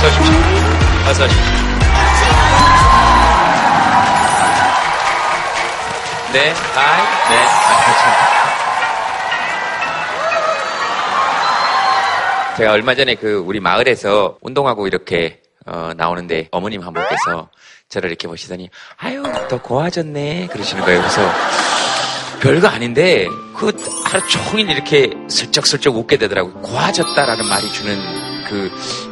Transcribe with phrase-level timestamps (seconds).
[0.00, 1.58] 어서 오십시오.
[6.32, 7.74] 네, 하이, 네, 아,
[12.56, 17.48] 제가 얼마 전에 그 우리 마을에서 운동하고 이렇게 어, 나오는데 어머님 한 분께서
[17.88, 21.00] 저를 이렇게 보시더니 아유 더 고와졌네 그러시는 거예요.
[21.00, 21.28] 그래서
[22.40, 23.26] 별거 아닌데
[23.56, 23.72] 그
[24.04, 26.54] 하루 종일 이렇게 슬쩍슬쩍 웃게 되더라고요.
[26.62, 27.98] 고와졌다라는 말이 주는
[28.48, 28.70] 그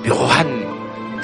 [0.09, 0.75] 묘한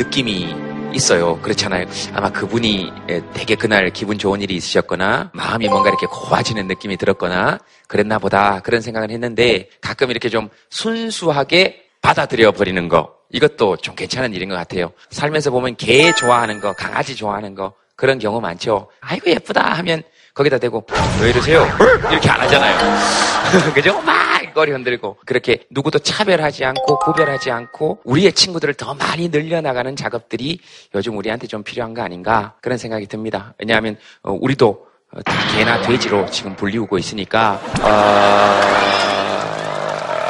[0.02, 0.54] 느낌이
[0.94, 1.38] 있어요.
[1.40, 1.86] 그렇잖아요.
[2.12, 2.92] 아마 그분이
[3.32, 8.80] 되게 그날 기분 좋은 일이 있으셨거나 마음이 뭔가 이렇게 고와지는 느낌이 들었거나 그랬나 보다 그런
[8.80, 14.92] 생각을 했는데 가끔 이렇게 좀 순수하게 받아들여 버리는 거 이것도 좀 괜찮은 일인 것 같아요.
[15.10, 18.90] 살면서 보면 개 좋아하는 거, 강아지 좋아하는 거 그런 경우 많죠.
[19.00, 20.02] 아이고 예쁘다 하면
[20.34, 20.84] 거기다 대고
[21.22, 21.64] 왜 이러세요?
[22.10, 22.98] 이렇게 안 하잖아요.
[23.72, 24.00] 그죠?
[24.02, 30.60] 막 거리 흔들고 그렇게 누구도 차별하지 않고 구별하지 않고 우리의 친구들을 더 많이 늘려나가는 작업들이
[30.94, 33.54] 요즘 우리한테 좀 필요한 거 아닌가 그런 생각이 듭니다.
[33.58, 34.86] 왜냐하면 어, 우리도
[35.24, 37.88] 다 개나 돼지로 지금 불리우고 있으니까 어...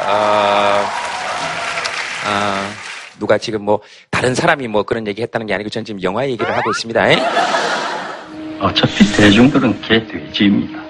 [0.09, 0.83] 어...
[2.27, 2.73] 어...
[3.19, 6.53] 누가 지금 뭐 다른 사람이 뭐 그런 얘기 했다는 게 아니고 전 지금 영화 얘기를
[6.53, 7.11] 하고 있습니다.
[7.11, 7.15] 에?
[8.59, 10.82] 어차피 대중들은 개 돼지입니다.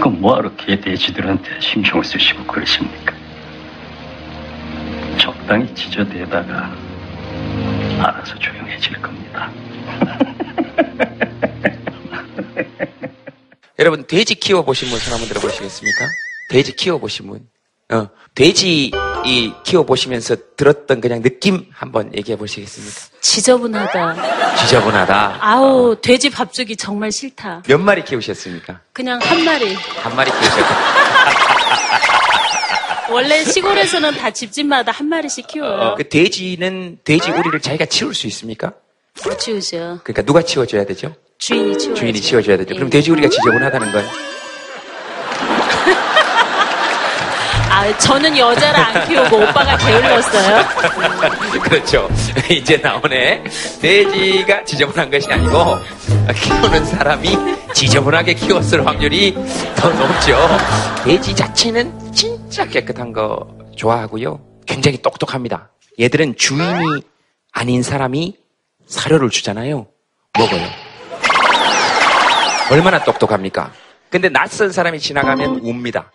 [0.00, 3.14] 그럼 뭐하러 개돼지들한테 신경을 쓰시고 그러십니까?
[5.18, 6.70] 적당히 지저대다가
[7.98, 9.50] 알아서 조용해질 겁니다.
[13.78, 16.06] 여러분 돼지 키워보신 분 손 한번 들어보시겠습니까?
[16.50, 17.48] 돼지 키워보신 분.
[17.90, 18.90] 어, 돼지
[19.24, 23.00] 이 키워 보시면서 들었던 그냥 느낌 한번 얘기해 보시겠습니까?
[23.20, 24.56] 지저분하다.
[24.56, 25.38] 지저분하다.
[25.40, 27.62] 아우, 돼지 밥 주기 정말 싫다.
[27.66, 28.80] 몇 마리 키우셨습니까?
[28.92, 29.74] 그냥 한 마리.
[29.74, 30.76] 한 마리 키우셨다.
[33.10, 35.72] 원래 시골에서는 다 집집마다 한 마리씩 키워요.
[35.80, 38.72] 어, 그 돼지는 돼지 우리를 자기가 치울 수 있습니까?
[39.24, 40.00] 못 치우죠.
[40.04, 41.14] 그러니까 누가 치워줘야 되죠?
[41.38, 41.94] 주인이 치워.
[41.94, 42.74] 주인이 치워줘야 되죠.
[42.74, 42.76] 예.
[42.76, 44.04] 그럼 돼지 우리가 지저분하다는 건
[47.78, 50.64] 아, 저는 여자를 안 키우고 오빠가 게을렀어요.
[51.62, 52.08] 그렇죠.
[52.50, 53.44] 이제 나오네.
[53.80, 55.76] 돼지가 지저분한 것이 아니고
[56.34, 57.36] 키우는 사람이
[57.72, 59.32] 지저분하게 키웠을 확률이
[59.76, 60.36] 더 높죠.
[61.04, 63.46] 돼지 자체는 진짜 깨끗한 거
[63.76, 64.40] 좋아하고요.
[64.66, 65.70] 굉장히 똑똑합니다.
[66.00, 67.02] 얘들은 주인이
[67.52, 68.36] 아닌 사람이
[68.88, 69.86] 사료를 주잖아요.
[70.36, 70.66] 먹어요.
[72.72, 73.70] 얼마나 똑똑합니까?
[74.10, 76.10] 근데 낯선 사람이 지나가면 웁니다.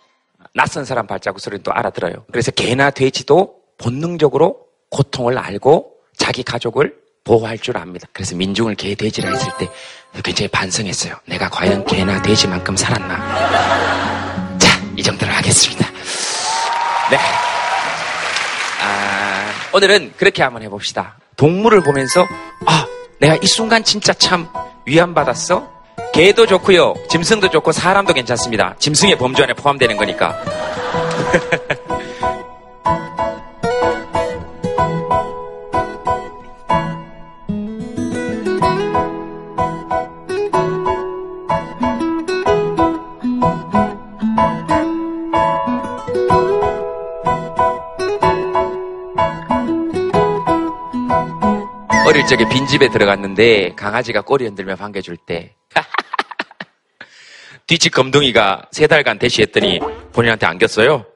[0.54, 2.24] 낯선 사람 발자국 소리는 또 알아들어요.
[2.30, 4.60] 그래서 개나 돼지도 본능적으로
[4.90, 6.94] 고통을 알고 자기 가족을
[7.24, 8.06] 보호할 줄 압니다.
[8.12, 9.68] 그래서 민중을 개, 돼지라 했을 때
[10.22, 11.16] 굉장히 반성했어요.
[11.26, 14.58] 내가 과연 개나 돼지만큼 살았나.
[14.58, 15.86] 자, 이 정도로 하겠습니다.
[17.10, 17.18] 네.
[18.80, 21.18] 아, 오늘은 그렇게 한번 해봅시다.
[21.36, 22.24] 동물을 보면서,
[22.66, 22.86] 아,
[23.18, 24.48] 내가 이 순간 진짜 참
[24.86, 25.73] 위안받았어?
[26.14, 26.94] 개도 좋고요.
[27.08, 28.76] 짐승도 좋고 사람도 괜찮습니다.
[28.78, 30.38] 짐승의 범주 안에 포함되는 거니까.
[52.06, 55.56] 어릴 적에 빈집에 들어갔는데 강아지가 꼬리 흔들며 반겨줄 때
[57.66, 59.80] 뒤집 검둥이가 세 달간 대시했더니
[60.12, 61.06] 본인한테 안겼어요?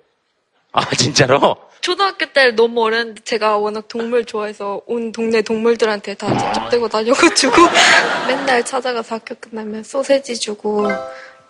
[0.73, 1.57] 아 진짜로?
[1.81, 7.55] 초등학교 때 너무 어렸는데 제가 워낙 동물 좋아해서 온 동네 동물들한테 다 cepcep대고 다녀가지고
[8.27, 10.89] 맨날 찾아가서 학교 끝나면 소세지 주고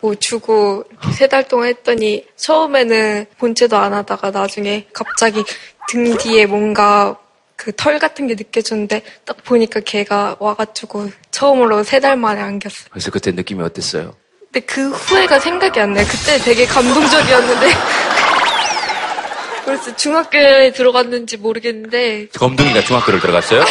[0.01, 5.43] 뭐 주고 세 달 동안 했더니 처음에는 본체도 안 하다가 나중에 갑자기
[5.89, 7.17] 등 뒤에 뭔가
[7.57, 12.89] 그 털 같은 게 느껴졌는데 딱 보니까 걔가 와가지고 처음으로 세 달 만에 안겼어요.
[12.91, 14.15] 그래서 그때 느낌이 어땠어요?
[14.59, 16.05] 근데 그 후회가 생각이 안 나요.
[16.09, 17.69] 그때 되게 감동적이었는데.
[19.65, 23.63] 그래서 중학교에 들어갔는지 모르겠는데 검둥이가 중학교를 들어갔어요?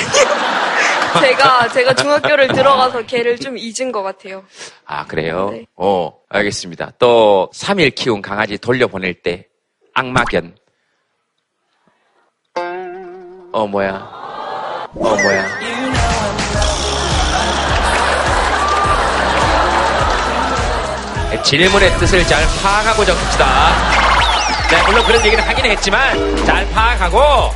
[1.20, 4.44] 제가 제가 중학교를 들어가서 걔를 좀 잊은 것 같아요.
[4.86, 5.50] 아 그래요?
[5.52, 5.66] 네.
[5.76, 6.92] 어 알겠습니다.
[7.00, 9.48] 또 3일 키운 강아지 돌려보낼 때
[9.96, 10.56] 악마견
[13.52, 15.87] 어 뭐야 어 뭐야
[21.44, 23.48] 질문의 뜻을 잘 파악하고 적읍시다.
[24.70, 27.54] 네, 물론 그런 얘기는 하긴 했지만 잘 파악하고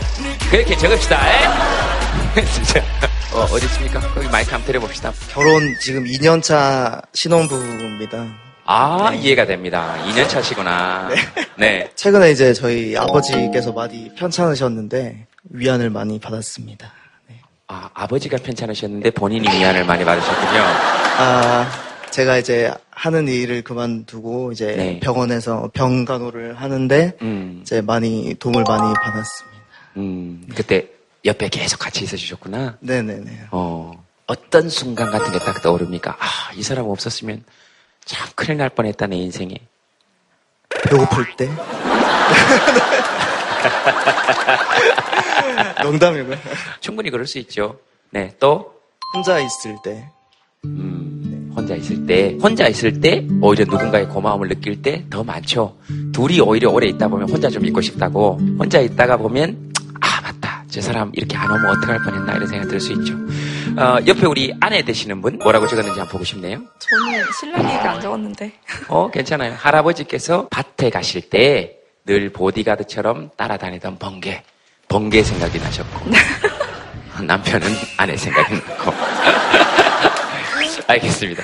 [0.49, 1.29] 그렇게 적읍시다.
[1.29, 2.45] 에?
[2.45, 2.81] 진짜
[3.33, 3.99] 어, 어디 있습니까?
[4.13, 5.11] 거기 마이크 한번 드려봅시다.
[5.29, 8.25] 결혼 지금 2년차 신혼부부입니다.
[8.65, 9.95] 아 이해가 됩니다.
[10.07, 11.09] 2년 차시구나.
[11.57, 11.89] 네.
[11.95, 16.93] 최근에 이제 저희 아버지께서 많이 편찮으셨는데 위안을 많이 받았습니다.
[17.27, 17.35] 네.
[17.67, 20.61] 아, 아버지가 편찮으셨는데 본인이 위안을 많이 받으셨군요.
[21.17, 21.69] 아,
[22.11, 22.71] 제가 이제
[23.01, 24.99] 하는 일을 그만두고 이제 네.
[24.99, 29.57] 병원에서 병간호를 하는데 음, 이제 많이 도움을 많이 받았습니다.
[29.97, 30.87] 음, 그때
[31.25, 32.77] 옆에 계속 같이 있어 주셨구나.
[32.79, 33.47] 네네네.
[33.49, 33.91] 어,
[34.27, 36.15] 어떤 순간 같은 게 딱 떠오릅니까?
[36.19, 37.43] 아, 이 사람 없었으면
[38.05, 39.55] 참 큰일 날 뻔했다, 내 인생에.
[40.87, 41.49] 배고플 때.
[45.83, 46.37] 농담이고요.
[46.81, 47.79] 충분히 그럴 수 있죠.
[48.11, 48.75] 네, 또,
[49.15, 50.07] 혼자 있을 때.
[50.65, 51.10] 음,
[51.55, 55.77] 혼자 있을 때, 혼자 있을 때, 오히려 누군가의 고마움을 느낄 때 더 많죠.
[56.13, 59.71] 둘이 오히려 오래 있다 보면 혼자 좀 있고 싶다고, 혼자 있다가 보면,
[60.01, 60.63] 아, 맞다.
[60.69, 63.13] 저 사람 이렇게 안 오면 어떡할 뻔 했나, 이런 생각 들 수 있죠.
[63.77, 66.59] 어, 옆에 우리 아내 되시는 분, 뭐라고 적었는지 한번 보고 싶네요.
[66.79, 68.51] 저는 신랑 얘기 안 적었는데.
[68.87, 69.53] 어, 괜찮아요.
[69.57, 74.41] 할아버지께서 밭에 가실 때 늘 보디가드처럼 따라다니던 번개,
[74.87, 76.09] 번개 생각이 나셨고,
[77.23, 77.67] 남편은
[77.97, 78.91] 아내 생각이 났고.
[80.91, 81.43] 알겠습니다.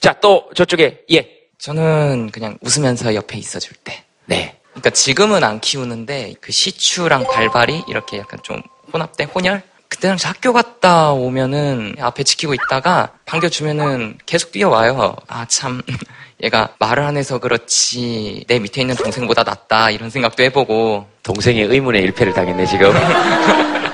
[0.00, 1.28] 자, 또 저쪽에, 예.
[1.58, 4.04] 저는 그냥 웃으면서 옆에 있어줄 때.
[4.26, 4.58] 네.
[4.70, 8.60] 그러니까 지금은 안 키우는데 그 시추랑 발발이 이렇게 약간 좀
[8.92, 9.62] 혼합돼 혼혈.
[9.88, 15.16] 그때 당시 학교 갔다 오면은 앞에 지키고 있다가 반겨주면은 계속 뛰어와요.
[15.28, 15.80] 아 참
[16.42, 22.02] 얘가 말을 안 해서 그렇지 내 밑에 있는 동생보다 낫다 이런 생각도 해보고 동생의 의문의
[22.02, 22.92] 일패를 당했네, 지금.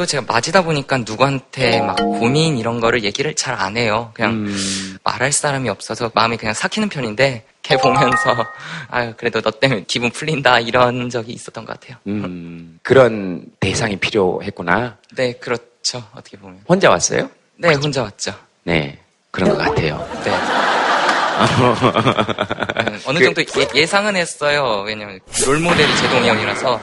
[0.00, 4.12] 또 제가 맞이다 보니까 누구한테 막 고민 이런 거를 얘기를 잘 안 해요.
[4.14, 8.34] 그냥 음, 말할 사람이 없어서 마음이 그냥 삭히는 편인데 걔 보면서
[8.88, 11.98] 아유 그래도 너 때문에 기분 풀린다 이런 적이 있었던 것 같아요.
[12.06, 14.96] 음, 그런 대상이 필요했구나.
[15.16, 17.28] 네 그렇죠 어떻게 보면 혼자 왔어요?
[17.58, 18.32] 네 혼자 왔죠.
[18.64, 18.98] 네.
[19.30, 20.08] 그런 것 같아요.
[20.24, 20.30] 네.
[22.90, 23.42] 음, 어느 정도
[23.74, 24.82] 예, 상은 했어요.
[24.86, 26.80] 왜냐면 롤모델이 제동이 형이라서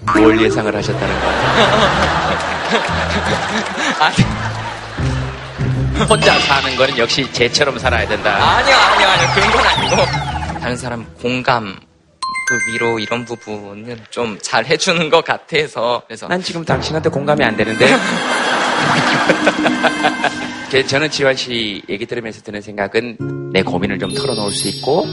[0.00, 1.32] 뭘 예상을 하셨다는 거예요?
[4.00, 4.16] 아니
[6.08, 8.34] 혼자 사는 거는 역시 쟤처럼 살아야 된다.
[8.34, 9.96] 아니요 아니요 아니요 그런 건 아니고
[10.60, 11.76] 다른 사람 공감
[12.48, 17.96] 그 위로 이런 부분을 좀잘 해주는 것 같아서 그래서 난 지금 당신한테 공감이 안 되는데.
[20.70, 25.04] 그 저는 지환 씨 얘기 들으면서 드는 생각은 내 고민을 좀 털어놓을 수 있고,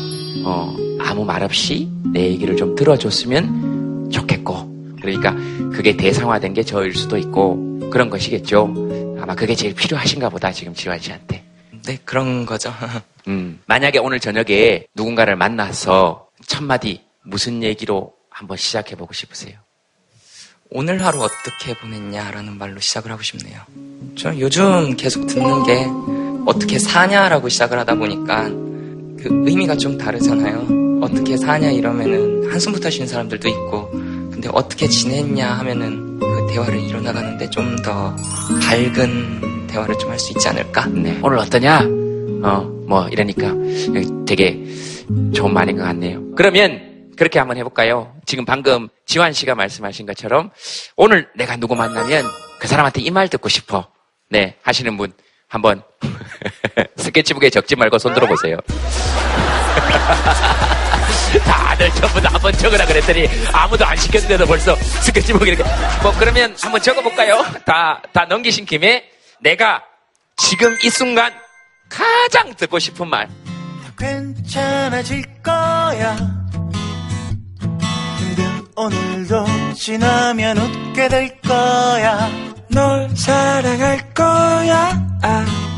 [0.46, 3.79] 어, 아무 말 없이 내 얘기를 좀 들어줬으면
[4.12, 5.34] 좋겠고, 그러니까
[5.72, 9.18] 그게 대상화된 게 저일 수도 있고, 그런 것이겠죠.
[9.20, 11.44] 아마 그게 제일 필요하신가 보다, 지금 지환 씨한테.
[11.86, 12.74] 네 그런 거죠.
[13.28, 19.58] 음, 만약에 오늘 저녁에 누군가를 만나서 첫 마디 무슨 얘기로 한번 시작해 보고 싶으세요?
[20.72, 23.60] 오늘 하루 어떻게 보냈냐라는 말로 시작을 하고 싶네요.
[24.16, 25.88] 저 요즘 계속 듣는 게
[26.46, 30.89] 어떻게 사냐라고 시작을 하다 보니까 그 의미가 좀 다르잖아요.
[31.02, 33.90] 어떻게 사냐 이러면은 한숨부터 쉬는 사람들도 있고
[34.32, 38.16] 근데 어떻게 지냈냐 하면은 그 대화를 이뤄나가는데 좀 더
[38.62, 40.86] 밝은 대화를 좀 할 수 있지 않을까?
[40.88, 41.18] 네.
[41.24, 41.80] 오늘 어떠냐?
[42.44, 43.54] 어, 뭐, 이러니까
[44.26, 44.64] 되게
[45.34, 46.22] 좋은 말인 것 같네요.
[46.36, 48.14] 그러면 그렇게 한번 해볼까요?
[48.26, 50.52] 지금 방금 지환 씨가 말씀하신 것처럼
[50.96, 52.26] 오늘 내가 누구 만나면
[52.60, 53.88] 그 사람한테 이 말 듣고 싶어.
[54.30, 55.12] 네, 하시는 분
[55.48, 55.82] 한번
[56.98, 58.58] 스케치북에 적지 말고 손 들어보세요.
[61.46, 65.64] 다들 전부 다 한번 적으라 그랬더니 아무도 안 시켰는데도 벌써 스케치북에 이렇게.
[66.02, 67.46] 뭐 그러면 한번 적어볼까요?
[67.66, 69.04] 다, 다 넘기신 김에
[69.42, 69.84] 내가
[70.38, 71.34] 지금 이 순간
[71.90, 73.28] 가장 듣고 싶은 말.
[73.98, 76.16] 괜찮아질 거야.
[78.18, 82.30] 힘든 오늘도 지나면 웃게 될 거야.
[82.70, 85.08] 널 사랑할 거야.
[85.22, 85.69] 아.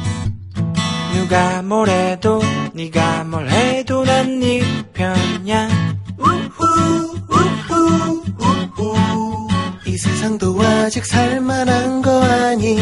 [1.14, 2.42] 누가 뭐래도
[2.74, 4.62] 네가 뭘 해도 난 네
[4.94, 5.68] 편이야.
[6.18, 9.48] 우후, 우후, 우후.
[9.86, 12.78] 이 세상도 아직 살만한 거 아니?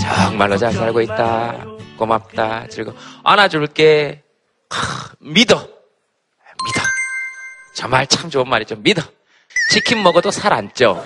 [0.00, 1.64] 정말로 잘 살고 있다.
[1.98, 2.68] 고맙다.
[2.68, 2.92] 즐거.
[3.24, 4.22] 안아줄게.
[4.68, 4.78] 크,
[5.20, 5.56] 믿어.
[5.56, 6.80] 믿어.
[7.74, 8.76] 정말 참 좋은 말이죠.
[8.76, 9.02] 믿어.
[9.70, 11.02] 치킨 먹어도 살 안 쪄.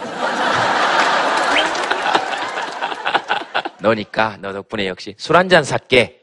[3.81, 6.21] 너니까 너 덕분에 역시 술 한잔 살게.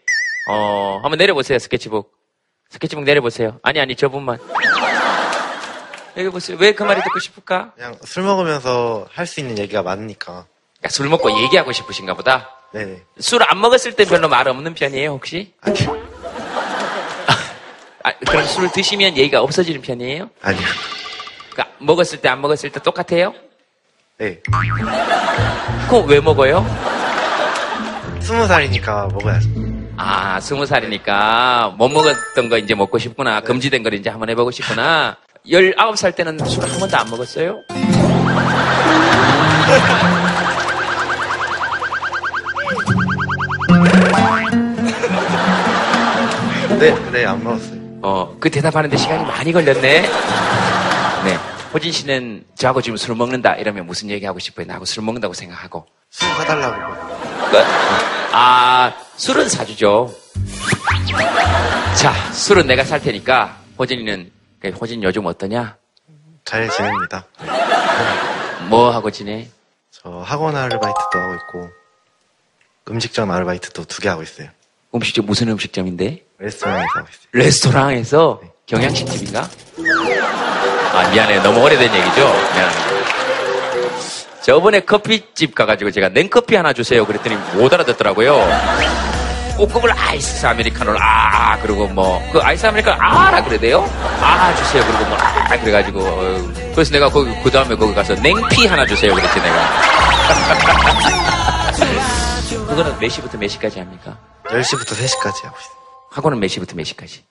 [0.50, 2.16] 어, 한번 내려보세요 스케치북.
[2.70, 3.60] 스케치북 내려보세요.
[3.64, 4.40] 아니 아니 저분만.
[6.18, 6.58] 여기 보세요.
[6.60, 7.74] 왜 그 말이 듣고 싶을까?
[7.76, 10.46] 그냥 술 먹으면서 할 수 있는 얘기가 많으니까.
[10.78, 12.50] 그러니까 술 먹고 얘기하고 싶으신가 보다.
[12.74, 13.02] 네네.
[13.20, 15.54] 술안 먹었을 때 별로 말 없는 편이에요, 혹시?
[15.62, 16.08] 아니요.
[18.04, 20.30] 아, 그럼 술 드시면 얘기가 없어지는 편이에요?
[20.42, 20.62] 아니요.
[21.52, 23.34] 그러니까 먹었을 때 안 먹었을 때 똑같아요?
[24.18, 24.42] 네.
[25.90, 26.66] 그럼 왜 먹어요?
[28.28, 29.50] 스무 살이니까 먹어야죠.
[29.96, 33.40] 아, 스무 살이니까 못 먹었던 거 이제 먹고 싶구나.
[33.40, 35.16] 금지된 걸 이제 한번 해보고 싶구나.
[35.48, 37.62] 19살 때는 술 한 번도 안 먹었어요?
[46.80, 47.80] 네, 네, 안 먹었어요.
[48.02, 50.02] 어, 그 대답하는데 시간이 많이 걸렸네.
[50.02, 51.38] 네.
[51.74, 54.66] 호진 씨는 저하고 지금 술 먹는다 이러면 무슨 얘기 하고 싶어요?
[54.66, 55.86] 나하고 술 먹는다고 생각하고.
[56.10, 57.37] 술 사달라고.
[57.52, 57.58] 그,
[58.34, 60.14] 아, 술은 사주죠.
[61.96, 65.76] 자, 술은 내가 살 테니까 호진이는 그 호진 요즘 어떠냐?
[66.46, 67.26] 잘 지냅니다.
[68.70, 69.48] 뭐 하고 지내?
[69.92, 71.70] 저 학원 아르바이트도 하고 있고,
[72.90, 74.50] 음식점 아르바이트도 두 개 하고 있어요.
[74.94, 76.24] 음식점 무슨 음식점인데?
[76.40, 77.28] 레스토랑에서 하고 있어요.
[77.34, 79.50] 레스토랑에서 경양식 집인가?
[80.94, 82.22] 아 미안해 너무 오래된 얘기죠.
[82.22, 82.97] 미안합니다.
[84.48, 88.34] 저번에 커피집 가가지고 제가 냉커피 하나 주세요 그랬더니 못 알아듣더라고요.
[89.58, 93.82] 꼬급을 아이스 아메리카노를 아 그리고 뭐 그 아이스 아메리카노 아라 그래대요.
[94.22, 96.54] 아 주세요 그리고 뭐 아 그래가지고 어휴.
[96.74, 99.82] 그래서 내가 거기 그 다음에 거기 가서 냉피 하나 주세요 그랬지 내가.
[102.70, 104.18] 그거는 몇 시부터 몇 시까지 합니까?
[104.46, 105.76] 10시부터 3시까지 하고 있어요.
[106.12, 107.26] 학원은 몇 시부터 몇 시까지?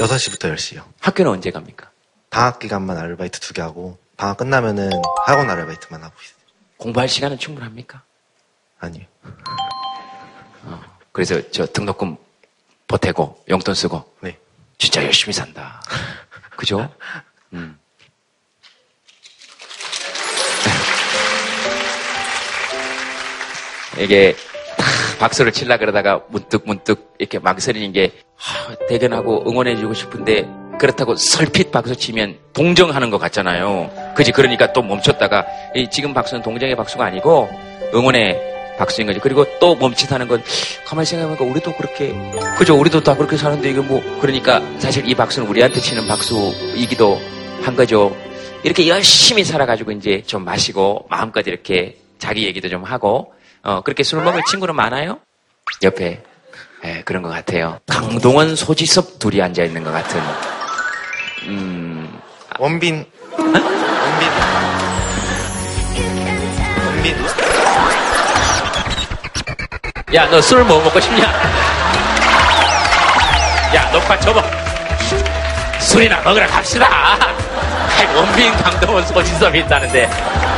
[0.00, 0.82] 6시부터 10시요.
[1.00, 1.90] 학교는 언제 갑니까?
[2.30, 4.90] 방학 기간만 아르바이트 두 개 하고, 방학 끝나면은
[5.26, 6.39] 학원 아르바이트만 하고 있어요.
[6.80, 8.02] 공부할 시간은 충분합니까?
[8.80, 9.04] 아니요.
[11.12, 12.16] 그래서 저 등록금
[12.88, 14.38] 보태고 용돈 쓰고 네.
[14.78, 15.82] 진짜 열심히 산다.
[16.56, 16.92] 그죠?
[17.52, 17.78] 음.
[23.98, 24.34] 이게
[24.78, 31.70] 탁 박수를 칠라 그러다가 문득 문득 이렇게 망설이는 게 하, 대견하고 응원해주고 싶은데 그렇다고 설핏
[31.70, 34.14] 박수 치면 동정하는 것 같잖아요.
[34.16, 34.32] 그지?
[34.32, 35.44] 그러니까 또 멈췄다가
[35.74, 37.50] 이 지금 박수는 동정의 박수가 아니고
[37.94, 39.20] 응원의 박수인 거지.
[39.20, 40.42] 그리고 또 멈칫하는 건
[40.86, 42.14] 가만히 생각해보니까 우리도 그렇게
[42.56, 42.78] 그죠?
[42.80, 47.20] 우리도 다 그렇게 사는데 이게 뭐 그러니까 사실 이 박수는 우리한테 치는 박수이기도
[47.60, 48.16] 한 거죠.
[48.62, 54.22] 이렇게 열심히 살아가지고 이제 좀 마시고 마음껏 이렇게 자기 얘기도 좀 하고 어, 그렇게 술
[54.22, 55.18] 먹을 친구는 많아요?
[55.82, 56.22] 옆에
[56.86, 57.78] 예, 그런 것 같아요.
[57.86, 60.59] 강동원, 소지섭 둘이 앉아 있는 것 같은.
[61.44, 62.20] 음,
[62.58, 63.04] 원빈.
[63.38, 63.60] 원빈.
[66.86, 67.26] 원빈.
[70.14, 71.24] 야, 너 술 뭐 먹고 싶냐?
[73.74, 74.42] 야, 녹화 접어.
[75.78, 76.86] 술이나 먹으러 갑시다.
[77.98, 80.10] 아이, 원빈, 강동원, 소지섭이 있다는데.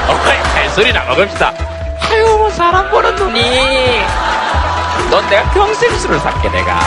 [0.09, 1.53] 어이, 술이나 먹읍시다.
[2.01, 4.01] 아유, 뭐 사람 보는 눈이.
[5.11, 6.81] 넌 내가 평생 술을 샀게, 내가.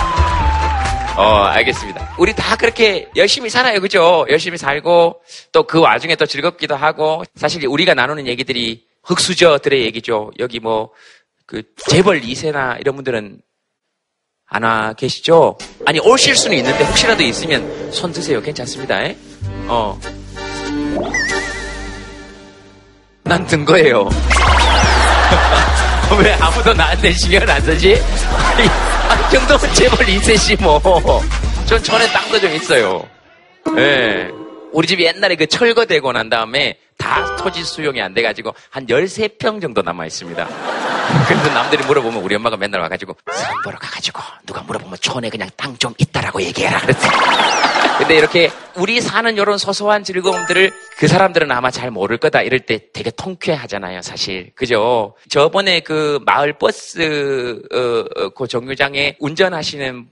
[1.17, 2.15] 어, 알겠습니다.
[2.17, 4.25] 우리 다 그렇게 열심히 살아요, 그죠?
[4.29, 5.22] 열심히 살고,
[5.53, 10.31] 또 그 와중에 또 즐겁기도 하고, 사실 우리가 나누는 얘기들이 흑수저들의 얘기죠.
[10.39, 10.91] 여기 뭐,
[11.45, 13.39] 그, 재벌 2세나 이런 분들은
[14.48, 15.57] 안 와 계시죠?
[15.86, 18.41] 아니, 오실 수는 있는데, 혹시라도 있으면 손 드세요.
[18.41, 19.01] 괜찮습니다.
[19.03, 19.15] 에?
[19.67, 20.00] 어.
[23.24, 24.07] 난 든 거예요.
[26.22, 27.95] 왜 아무도 나한테 신경을 안 쓰지?
[29.09, 30.81] 아니, 아니 정도면 재벌 2세시 뭐.
[31.65, 33.03] 전 전에 땅도 좀 있어요.
[33.77, 34.29] 예.
[34.75, 39.82] 우리 집이 옛날에 그 철거되고 난 다음에 다 토지 수용이 안 돼가지고 한 13평 정도
[39.82, 40.46] 남아 있습니다.
[41.27, 45.77] 그래서 남들이 물어보면 우리 엄마가 맨날 와가지고 사람 보러 가가지고 누가 물어보면 촌에 그냥 땅
[45.77, 47.10] 좀 있다라고 얘기해라 그랬어.
[48.00, 52.91] 근데 이렇게 우리 사는 이런 소소한 즐거움들을 그 사람들은 아마 잘 모를 거다 이럴 때
[52.91, 54.51] 되게 통쾌하잖아요, 사실.
[54.55, 55.15] 그죠?
[55.29, 60.08] 저번에 그 마을 버스 어, 어, 그 정류장에 운전하시는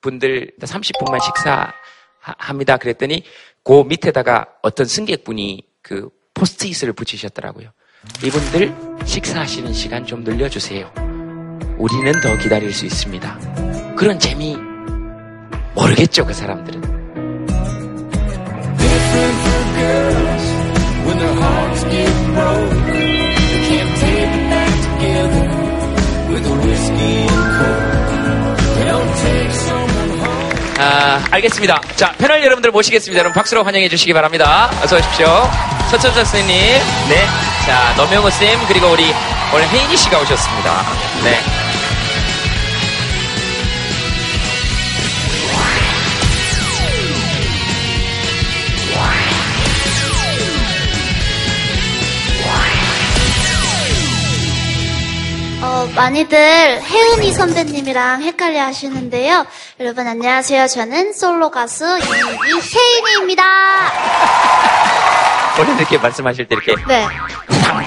[0.00, 2.76] 분들 30분만 식사합니다.
[2.76, 3.24] 그랬더니
[3.64, 7.70] 그 밑에다가 어떤 승객분이 그 포스트잇을 붙이셨더라고요.
[8.22, 8.74] 이분들
[9.06, 10.92] 식사하시는 시간 좀 늘려주세요.
[11.78, 13.94] 우리는 더 기다릴 수 있습니다.
[13.96, 14.56] 그런 재미
[15.74, 16.94] 모르겠죠, 그 사람들은.
[30.84, 31.80] 아, 알겠습니다.
[31.96, 33.18] 자, 패널 여러분들 모시겠습니다.
[33.20, 34.70] 여러분 박수로 환영해 주시기 바랍니다.
[34.82, 35.26] 어서 오십시오.
[35.90, 36.54] 서천자 선생님,
[37.08, 37.26] 네.
[37.64, 39.14] 자, 노명호 쌤, 그리고 우리
[39.54, 40.82] 오늘 혜인이 씨가 오셨습니다.
[41.22, 41.63] 네.
[55.84, 59.44] 어, 많이들 혜은이 선배님이랑 헷갈려 하시는데요.
[59.80, 60.66] 여러분 안녕하세요.
[60.66, 63.44] 저는 솔로 가수 이혜인입니다.
[65.58, 67.06] 원래 이렇게 말씀하실 때 이렇게 네.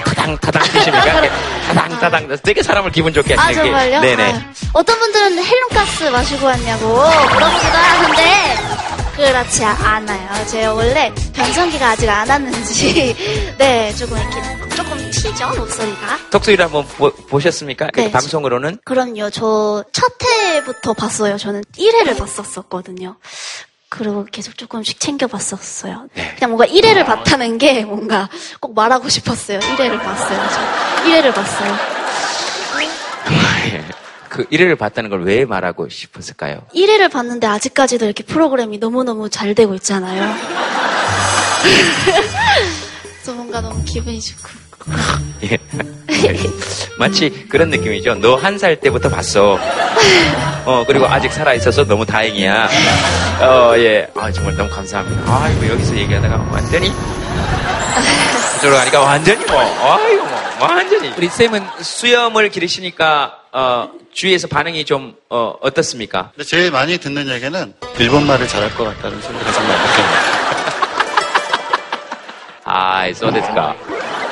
[0.04, 0.62] 타당 타당?
[0.64, 1.30] 이렇게
[1.66, 3.70] 타당 타당 되게 사람을 기분 좋게 아, 하시는 게.
[3.70, 4.00] 정말요?
[4.00, 4.32] 네네.
[4.32, 8.56] 아, 어떤 분들은 헬륨가스 마시고 왔냐고 물어보기도 하는데,
[9.16, 10.46] 그렇지 않아요.
[10.46, 13.16] 제가 원래 변성기가 아직 안 왔는지,
[13.58, 14.40] 네, 조금 이렇게,
[14.76, 16.18] 조금 튀죠, 목소리가.
[16.30, 18.10] 독수리를 한번 보, 셨습니까 네.
[18.10, 19.30] 방송으로는 그럼요.
[19.30, 21.36] 저 첫 회부터 봤어요.
[21.38, 23.16] 저는 1회를 봤었었거든요.
[23.90, 26.08] 그리고 계속 조금씩 챙겨봤었어요.
[26.14, 26.34] 네.
[26.36, 28.28] 그냥 뭔가 1회를 봤다는 게 뭔가
[28.60, 29.58] 꼭 말하고 싶었어요.
[29.60, 30.48] 1회를 봤어요.
[30.50, 31.76] 저 1회를 봤어요.
[34.28, 36.60] 그 1회를 봤다는 걸 왜 말하고 싶었을까요?
[36.74, 40.22] 1회를 봤는데 아직까지도 이렇게 프로그램이 너무너무 잘 되고 있잖아요.
[43.02, 44.67] 그래서 뭔가 너무 기분이 좋고.
[45.44, 45.58] 예.
[46.98, 48.16] 마치 그런 느낌이죠.
[48.16, 49.58] 너 한 살 때부터 봤어.
[50.64, 52.68] 어, 그리고 아직 살아있어서 너무 다행이야.
[53.40, 54.08] 어, 예.
[54.16, 55.22] 아, 정말 너무 감사합니다.
[55.42, 56.92] 아이고, 여기서 얘기하다가 완전히.
[58.56, 61.12] 저쪽으로 가니까 완전히 뭐, 아이고, 뭐, 완전히.
[61.16, 66.32] 우리 쌤은 수염을 기르시니까, 어, 주위에서 반응이 좀, 어, 어떻습니까?
[66.34, 70.88] 근데 제일 많이 듣는 얘기는 일본말을 잘할 것 같다는 소리가 많이 들려요.
[72.64, 73.76] 아, 소데스가.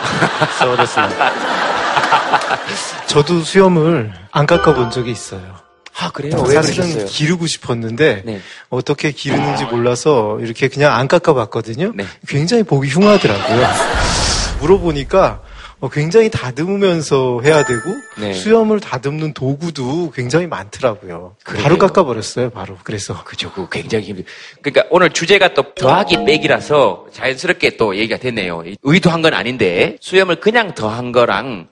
[0.58, 1.08] 소데스가.
[3.06, 5.66] 저도 수염을 안 깎아본 적이 있어요.
[5.98, 6.42] 아, 그래요?
[6.46, 7.06] 왜 사실은 그러셨어요?
[7.06, 8.40] 기르고 싶었는데 네.
[8.68, 11.92] 어떻게 기르는지 몰라서 이렇게 그냥 안 깎아봤거든요.
[11.94, 12.04] 네.
[12.28, 13.66] 굉장히 보기 흉하더라고요.
[14.60, 15.45] 물어보니까 어,
[15.92, 17.82] 굉장히 다듬으면서 해야 되고
[18.18, 18.32] 네.
[18.32, 21.36] 수염을 다듬는 도구도 굉장히 많더라고요.
[21.44, 21.62] 그러게요.
[21.62, 22.50] 바로 깎아버렸어요.
[22.50, 24.24] 바로 그래서 그죠, 그 굉장히 힘들.
[24.62, 28.64] 그러니까 오늘 주제가 또 더하기 빼기라서 자연스럽게 또 얘기가 됐네요.
[28.82, 31.68] 의도한 건 아닌데 수염을 그냥 더한 거랑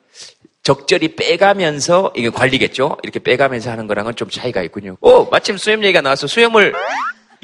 [0.62, 2.99] 적절히 빼가면서 이게 관리겠죠.
[3.02, 4.96] 이렇게 빼가면서 하는 거랑은 좀 차이가 있군요.
[5.00, 6.73] 오, 마침 수염 얘기가 나와서 수염을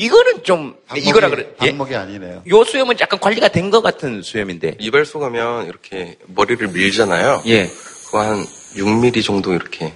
[0.04, 1.46] 이거는 좀 이거라 그래.
[1.62, 1.66] 예?
[1.68, 2.42] 방목이 아니네요.
[2.48, 4.76] 요 수염은 약간 관리가 된 것 같은 수염인데.
[4.78, 7.42] 이발소 가면 이렇게 머리를 밀잖아요.
[7.46, 7.68] 예.
[8.06, 8.44] 그거 한
[8.76, 9.92] 6mm 정도 이렇게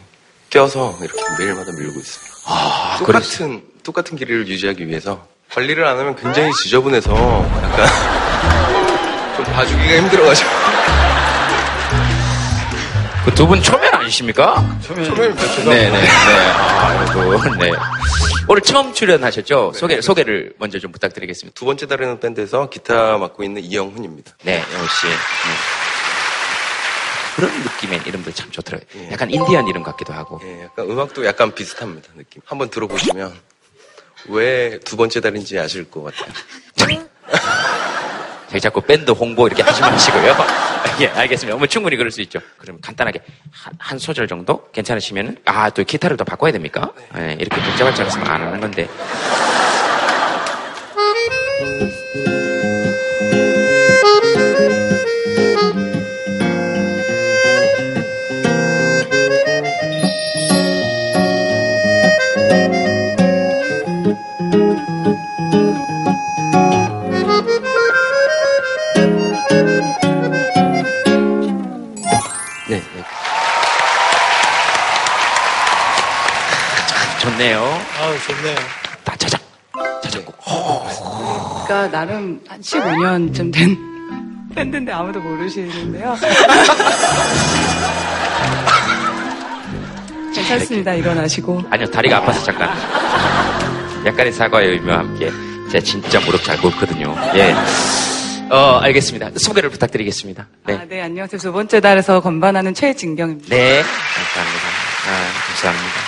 [0.50, 2.24] 껴서 이렇게 매일마다 밀고 있어요.
[2.46, 7.10] 아, 똑같은 똑같은 길이를 유지하기 위해서 관리를 안 하면 굉장히 지저분해서
[7.62, 7.88] 약간
[9.36, 10.50] 좀 봐주기가 힘들어가지고
[13.24, 14.78] 그 두 분 초면 아니십니까?
[14.86, 15.64] 초면입니다.
[15.64, 15.90] 네네.
[15.90, 16.06] 네.
[16.06, 17.72] 아이고, 네.
[18.46, 19.72] 오늘 처음 출연하셨죠?
[19.74, 21.54] 소개, 소개를 먼저 좀 부탁드리겠습니다.
[21.58, 24.32] 두 번째 달에는 밴드에서 기타 맡고 있는 이영훈입니다.
[24.42, 25.06] 네, 영호 씨.
[25.06, 25.12] 네.
[27.36, 29.10] 그런 느낌의 이름도 참 좋더라고요.
[29.10, 30.40] 약간 인디언 이름 같기도 하고.
[30.44, 32.08] 예, 약간 음악도 약간 비슷합니다.
[32.16, 32.42] 느낌.
[32.44, 33.34] 한번 들어보시면
[34.28, 36.32] 왜 두 번째 달인지 아실 것 같아요.
[38.48, 40.36] 제가 자꾸 밴드 홍보 이렇게 하지 마시고요.
[41.00, 41.56] 예, 알겠습니다.
[41.58, 42.40] 뭐 충분히 그럴 수 있죠.
[42.58, 43.20] 그럼 간단하게
[43.50, 46.92] 한, 한 소절 정도 괜찮으시면은 아, 또 기타를 더 바꿔야 됩니까?
[47.18, 48.88] 예, 이렇게 복잡할 줄 알았으면 안 하는 건데.
[77.34, 77.60] 좋네요.
[77.62, 78.56] 아 좋네요.
[79.02, 79.40] 다 자작.
[80.02, 80.36] 자작곡.
[81.66, 83.76] 그러니까 나름 한 15년쯤 된
[84.54, 86.16] 밴드인데 아무도 모르시는데요.
[90.34, 90.94] 괜찮습니다.
[90.94, 91.64] 일어나시고.
[91.70, 92.68] 아니요, 다리가 아파서 잠깐.
[94.06, 95.30] 약간의 사과의 의미와 함께.
[95.72, 97.16] 제가 진짜 무릎 잘 꿇거든요.
[97.34, 97.54] 예.
[98.50, 99.30] 어, 알겠습니다.
[99.38, 100.46] 소개를 부탁드리겠습니다.
[100.66, 100.74] 네.
[100.74, 101.40] 아, 네, 안녕하세요.
[101.40, 103.48] 두 번째 달에서 건반하는 최진경입니다.
[103.48, 103.82] 네.
[103.82, 104.66] 감사합니다.
[105.08, 106.03] 아, 감사합니다.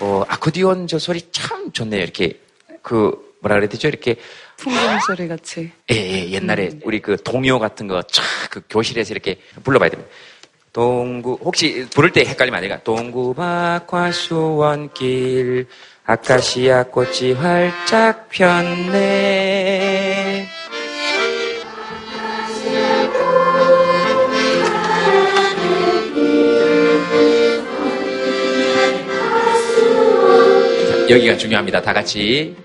[0.00, 2.02] 어, 아코디언 저 소리 참 좋네요.
[2.02, 2.40] 이렇게,
[2.82, 3.88] 그, 뭐라 그래야 되죠?
[3.88, 4.16] 이렇게,
[4.56, 5.70] 풍경 소리 같이.
[5.90, 10.10] 예, 예, 옛날에 우리 그 동요 같은 거, 촥, 그 교실에서 이렇게 불러봐야 됩니다.
[10.72, 15.66] 동구, 혹시 부를 때 헷갈리면 안 되니까, 동구 박화 수원길,
[16.04, 19.74] 아카시아 꽃이 활짝 폈네.
[31.10, 31.82] 여기가 중요합니다.
[31.82, 32.56] 다 같이.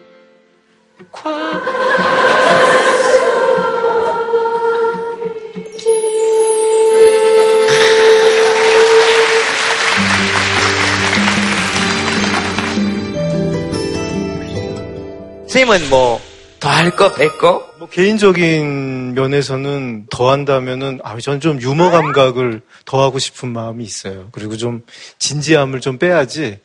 [15.47, 16.21] 선생님은 뭐,
[16.59, 17.69] 더할 거, 뺄 거?
[17.77, 24.27] 뭐 개인적인 면에서는 더한다면은 아, 저는 좀 유머 감각을 더하고 싶은 마음이 있어요.
[24.31, 24.83] 그리고 좀
[25.19, 26.59] 진지함을 좀 빼야지.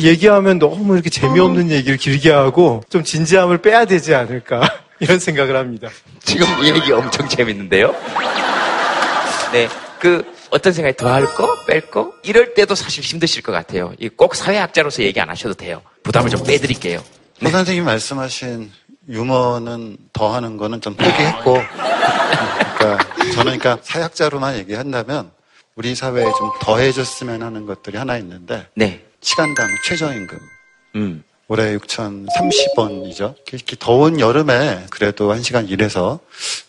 [0.00, 4.62] 얘기하면 너무 이렇게 재미없는 얘기를 길게 하고 좀 진지함을 빼야 되지 않을까
[5.00, 5.88] 이런 생각을 합니다.
[6.22, 7.94] 지금 이 얘기 엄청 재밌는데요?
[9.52, 9.68] 네.
[9.98, 12.12] 그 어떤 생각이 더할 거, 뺄 거?
[12.22, 13.92] 이럴 때도 사실 힘드실 것 같아요.
[13.98, 15.82] 이꼭 사회학자로서 얘기 안 하셔도 돼요.
[16.02, 17.02] 부담을 좀 빼드릴게요.
[17.42, 18.70] 호 선생님 말씀하신
[19.08, 21.54] 유머는 더 하는 거는 좀 포기했고,
[22.78, 25.30] 그러니까 저는 그러니까 사약자로만 얘기한다면
[25.74, 29.04] 우리 사회에 좀 더해졌으면 하는 것들이 하나 있는데, 네.
[29.20, 30.38] 시간당 최저임금.
[30.96, 31.22] 음.
[31.48, 33.34] 올해 6,030원이죠.
[33.52, 36.18] 이렇게 더운 여름에 그래도 한 시간 일해서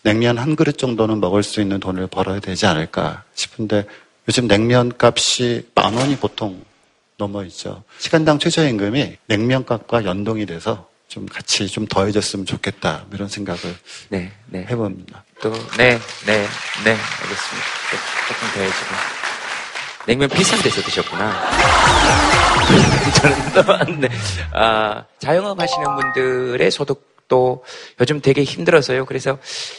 [0.02, 3.86] 냉면 한 그릇 정도는 먹을 수 있는 돈을 벌어야 되지 않을까 싶은데
[4.28, 6.62] 요즘 냉면 값이 만 원이 보통
[7.16, 7.82] 넘어 있죠.
[7.98, 13.60] 시간당 최저임금이 냉면 값과 연동이 돼서 좀 같이 좀 더해졌으면 좋겠다 이런 생각을
[14.10, 14.60] 네, 네.
[14.68, 15.24] 해봅니다.
[15.40, 16.46] 또, 네, 네,
[16.84, 17.66] 네, 알겠습니다.
[17.90, 18.94] 조- 조금 더 해주고.
[20.06, 21.32] 냉면 비싼 데서 드셨구나.
[23.20, 24.08] 저는 또, 네.
[24.52, 27.64] 아, 자영업 하시는 분들의 소득도
[28.00, 29.04] 요즘 되게 힘들어서요.
[29.06, 29.38] 그래서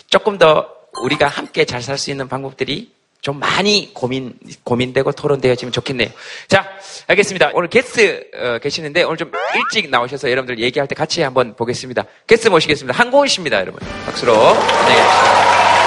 [0.09, 0.67] 조금 더
[1.03, 6.09] 우리가 함께 잘 살 수 있는 방법들이 좀 많이 고민, 고민되고 토론되어지면 좋겠네요.
[6.47, 6.69] 자,
[7.07, 7.51] 알겠습니다.
[7.53, 12.05] 오늘 게스트 어, 계시는데 오늘 좀 일찍 나오셔서 여러분들 얘기할 때 같이 한번 보겠습니다.
[12.27, 12.97] 게스트 모시겠습니다.
[12.97, 13.81] 한고은 씨입니다, 여러분.
[14.05, 14.33] 박수로.
[14.33, 14.39] 네.
[14.39, 15.78] 뭐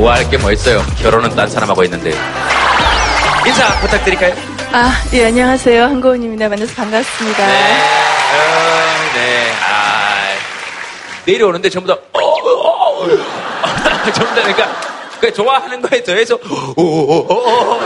[0.00, 0.80] 우아할 게 뭐 있어요.
[1.02, 2.10] 결혼은 딴 사람하고 있는데.
[3.46, 4.34] 인사 부탁드릴까요?
[4.72, 5.84] 아, 예, 안녕하세요.
[5.84, 6.48] 한고은입니다.
[6.48, 7.42] 만나서 반갑습니다.
[7.42, 7.46] 어,
[9.14, 9.52] 네.
[9.62, 10.34] 아,
[11.26, 13.08] 내려오는데 전부 다, 어, 어, 어.
[14.14, 14.68] 전부 다 그러니까,
[15.20, 17.80] 그 좋아하는 거에 더해서, 어, 어, 어, 어, 어.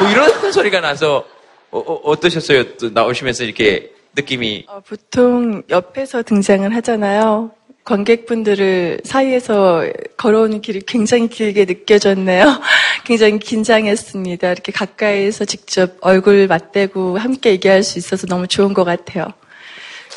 [0.00, 1.24] 뭐 이런 소리가 나서,
[1.70, 4.66] 어, 어, 떠셨어요 또 나오시면서 이렇게 느낌이.
[4.68, 7.50] 어, 보통 옆에서 등장을 하잖아요.
[7.86, 9.84] 관객분들을 사이에서
[10.16, 12.60] 걸어오는 길이 굉장히 길게 느껴졌네요.
[13.06, 14.50] 굉장히 긴장했습니다.
[14.50, 19.26] 이렇게 가까이에서 직접 얼굴 맞대고 함께 얘기할 수 있어서 너무 좋은 것 같아요.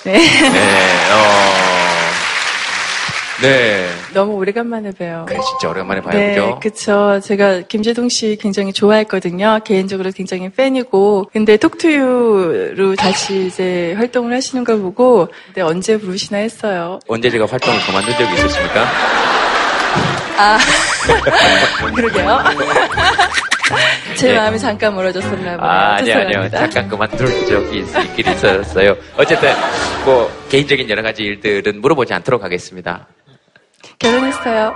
[0.03, 0.13] 네.
[0.13, 1.78] 네, 어.
[3.41, 3.87] 네.
[4.13, 5.25] 너무 오래간만에 봬요.
[5.27, 6.13] 그래, 진짜 오랜만에 봐요.
[6.19, 6.59] 네, 그죠?
[6.61, 7.19] 그쵸.
[7.23, 9.59] 제가 김재동 씨 굉장히 좋아했거든요.
[9.63, 11.29] 개인적으로 굉장히 팬이고.
[11.31, 16.99] 근데 톡투유로 다시 이제 활동을 하시는 걸 보고, 근데 언제 부르시나 했어요.
[17.07, 18.85] 언제 제가 활동을 그만둔 적이 있었습니까?
[20.37, 20.57] 아,
[21.95, 22.39] 그러게요.
[24.15, 24.35] 제 네.
[24.35, 25.69] 마음이 잠깐 멀어졌었나 봐요.
[25.69, 26.27] 아, 아니요, 아니요.
[26.27, 26.57] 죄송합니다.
[26.57, 28.95] 잠깐 그만둘 적이 있- 있긴 있었어요.
[29.15, 29.51] 어쨌든,
[30.03, 33.07] 뭐, 개인적인 여러 가지 일들은 물어보지 않도록 하겠습니다.
[33.99, 34.75] 결혼했어요.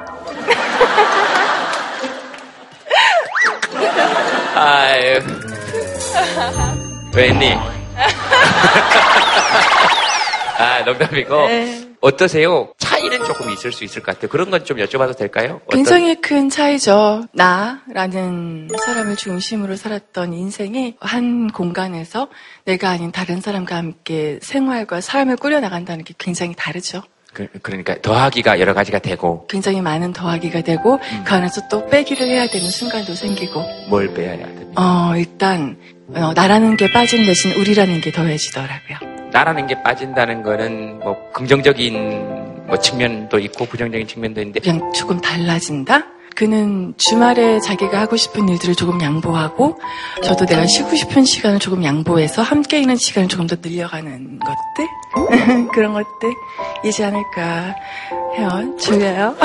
[4.56, 5.20] 아유.
[7.16, 7.54] 웬니?
[10.58, 11.48] 아, 농담이고.
[11.48, 11.90] 네.
[12.02, 12.74] 어떠세요?
[12.80, 14.30] 차이는 조금 있을 수 있을 것 같아요.
[14.30, 15.62] 그런 건 좀 여쭤봐도 될까요?
[15.66, 17.24] 어떤- 굉장히 큰 차이죠.
[17.32, 22.28] 나라는 사람을 중심으로 살았던 인생이 한 공간에서
[22.66, 27.02] 내가 아닌 다른 사람과 함께 생활과 삶을 꾸려나간다는 게 굉장히 다르죠.
[27.34, 32.48] 그, 그러니까 더하기가 여러 가지가 되고, 굉장히 많은 더하기가 되고 그 안에서 또 빼기를 해야
[32.48, 34.46] 되는 순간도 생기고 뭘 빼야 돼?
[34.76, 35.78] 어 일단
[36.10, 39.30] 어, 나라는 게 빠진 대신 우리라는 게 더해지더라고요.
[39.32, 46.04] 나라는 게 빠진다는 거는 뭐 긍정적인 뭐 측면도 있고 부정적인 측면도 있는데 그냥 조금 달라진다?
[46.36, 49.80] 그는 주말에 자기가 하고 싶은 일들을 조금 양보하고
[50.24, 55.94] 저도 내가 쉬고 싶은 시간을 조금 양보해서 함께 있는 시간을 조금 더 늘려가는 것들 그런
[55.94, 57.76] 것들이지 않을까
[58.38, 58.78] 해요.
[58.80, 59.36] 졸려요?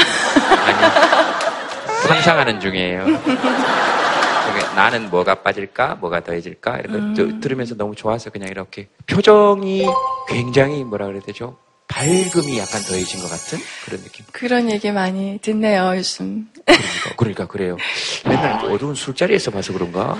[2.06, 3.04] 상상하는 중이에요.
[4.74, 7.14] 나는 뭐가 빠질까, 뭐가 더해질까 이런 걸 음.
[7.14, 9.84] 들- 들으면서 너무 좋아서 그냥 이렇게 표정이
[10.28, 11.56] 굉장히 뭐라 그래야 되죠?
[11.88, 14.24] 밝음이 약간 더해진 것 같은 그런 느낌.
[14.30, 16.46] 그런 얘기 많이 듣네요 요즘.
[16.68, 17.76] 그러니까, 그러니까 그래요.
[18.24, 20.16] 맨날 어두운 술자리에서 봐서 그런가?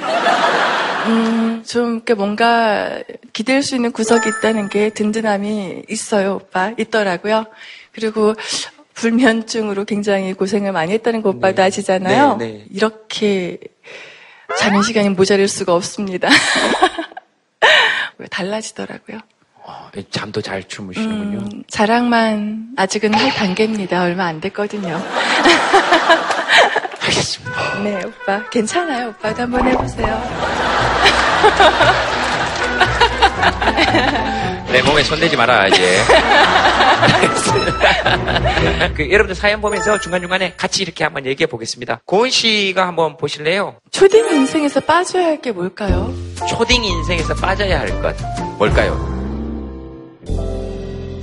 [1.07, 3.01] 음, 좀 뭔가
[3.33, 6.73] 기댈 수 있는 구석이 있다는 게 든든함이 있어요, 오빠.
[6.79, 7.47] 있더라고요.
[7.93, 8.35] 그리고
[8.95, 12.37] 불면증으로 굉장히 고생을 많이 했다는 거 오빠도 아시잖아요.
[12.37, 12.65] 네, 네.
[12.73, 13.59] 이렇게
[14.59, 16.29] 자는 시간이 모자랄 수가 없습니다.
[18.31, 19.21] 달라지더라고요.
[20.11, 21.39] 잠도 잘 주무시는군요.
[21.39, 24.03] 음, 자랑만 아직은 할 단계입니다.
[24.03, 24.99] 얼마 안 됐거든요.
[27.09, 27.83] 알겠습니다.
[27.83, 28.43] 네, 오빠.
[28.51, 29.09] 괜찮아요.
[29.11, 30.23] 오빠도 한번 해보세요.
[34.73, 35.99] 내 몸에 손대지 마라 이제.
[38.95, 42.01] 그 여러분들 사연 보면서 중간중간에 같이 이렇게 한번 얘기해 보겠습니다.
[42.05, 43.77] 고은 씨가 한번 보실래요?
[43.91, 46.13] 초딩 인생에서 빠져야 할 게 뭘까요?
[46.49, 48.15] 초딩 인생에서 빠져야 할 것
[48.59, 49.17] 뭘까요?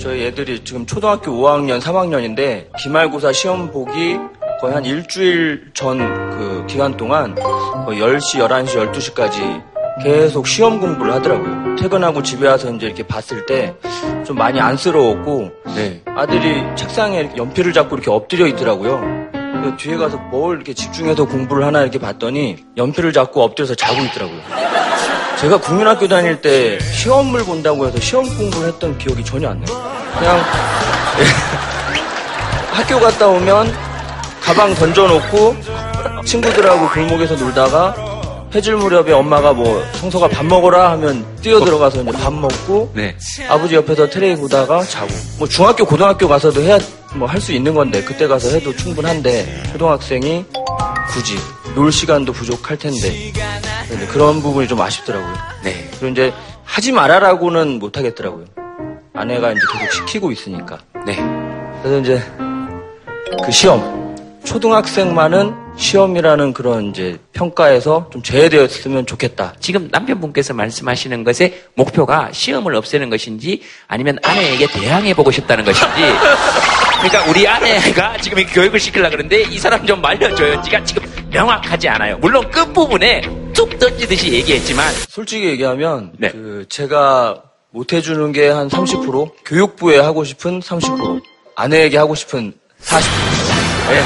[0.02, 4.18] 저희 애들이 지금 초등학교 5학년, 3학년인데 기말고사 시험 보기
[4.62, 5.98] 거의 한 일주일 전
[6.36, 7.34] 그 기간 동안
[7.86, 9.64] 거의 10시, 11시, 12시까지
[10.04, 11.76] 계속 시험 공부를 하더라고요.
[11.78, 13.74] 퇴근하고 집에 와서 이제 이렇게 봤을 때
[14.26, 16.02] 좀 많이 안쓰러웠고 네.
[16.16, 19.00] 아들이 책상에 연필을 잡고 이렇게 엎드려 있더라고요.
[19.78, 24.40] 뒤에 가서 뭘 이렇게 집중해서 공부를 하나 이렇게 봤더니 연필을 잡고 엎드려서 자고 있더라고요.
[25.40, 29.78] 제가 국민학교 다닐 때 시험을 본다고 해서 시험 공부를 했던 기억이 전혀 안 나요.
[30.18, 30.40] 그냥
[32.74, 33.72] 학교 갔다 오면
[34.46, 35.56] 가방 던져놓고
[36.26, 37.96] 친구들하고 골목에서 놀다가
[38.54, 43.16] 해질 무렵에 엄마가 뭐 성서가 밥 먹어라 하면 뛰어 들어가서 이제 밥 먹고 네.
[43.50, 46.78] 아버지 옆에서 트레이 보다가 자고 뭐 중학교 고등학교 가서도 해야
[47.16, 50.46] 뭐 할 수 있는 건데 그때 가서 해도 충분한데 초등학생이
[51.10, 51.36] 굳이
[51.74, 53.32] 놀 시간도 부족할 텐데
[54.12, 55.34] 그런 부분이 좀 아쉽더라고요.
[55.64, 55.90] 네.
[55.92, 58.46] 그리고 이제 하지 말아라고는 못 하겠더라고요.
[59.14, 60.78] 아내가 이제 계속 시키고 있으니까.
[61.06, 61.16] 네.
[61.82, 62.22] 그래서 이제
[63.46, 64.05] 그 시험
[64.46, 69.54] 초등학생만은 시험이라는 그런 이제 평가에서 좀 제외되었으면 좋겠다.
[69.60, 75.88] 지금 남편분께서 말씀하시는 것의 목표가 시험을 없애는 것인지 아니면 아내에게 대항해보고 싶다는 것인지
[77.02, 81.90] 그러니까 우리 아내가 지금 이 교육을 시키려고 그러는데 이 사람 좀 말려줘요 지가 지금 명확하지
[81.90, 82.18] 않아요.
[82.20, 83.22] 물론 끝부분에
[83.54, 90.62] 툭 던지듯이 얘기했지만 솔직히 얘기하면 그 제가 못 해주는 게 한 30% 교육부에 하고 싶은
[90.62, 91.22] 30%
[91.58, 93.55] 아내에게 하고 싶은 40%.
[93.90, 94.04] 네.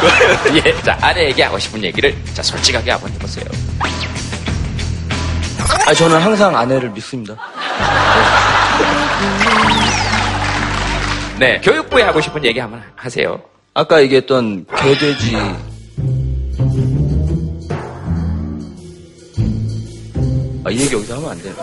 [0.64, 3.44] 예, 자 아내에게 하고 싶은 얘기를 자 솔직하게 한번 해보세요.
[5.86, 7.36] 아 저는 항상 아내를 믿습니다.
[11.38, 13.40] 네, 교육부에 하고 싶은 얘기 한번 하세요.
[13.74, 15.36] 아까 얘기했던 개돼지
[20.62, 21.54] 아, 이 얘기 여기서 하면 안 돼요.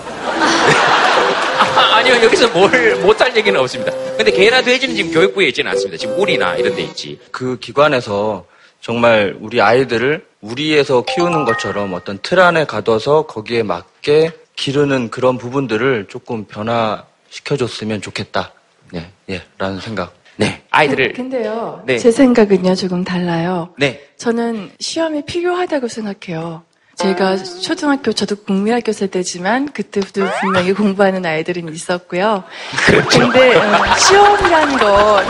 [2.07, 3.91] 아, 아니요, 여기서 뭘 못할 얘기는 없습니다.
[4.15, 5.97] 근데 개나 돼지는 지금 교육부에 있지는 않습니다.
[5.97, 7.19] 지금 우리나 이런 데 있지.
[7.31, 8.45] 그 기관에서
[8.79, 16.07] 정말 우리 아이들을 우리에서 키우는 것처럼 어떤 틀 안에 가둬서 거기에 맞게 기르는 그런 부분들을
[16.09, 18.53] 조금 변화시켜줬으면 좋겠다.
[18.93, 20.13] 네, 예, 라는 생각.
[20.37, 21.13] 네, 아이들을.
[21.13, 21.97] 근데요, 네.
[21.97, 23.73] 제 생각은요 조금 달라요.
[23.77, 24.07] 네.
[24.17, 26.63] 저는 시험이 필요하다고 생각해요.
[26.97, 32.43] 제가 초등학교, 저도 국민학교 세대지만 그때부터 분명히 공부하는 아이들은 있었고요.
[33.09, 35.25] 근데 어, 시험이라는 건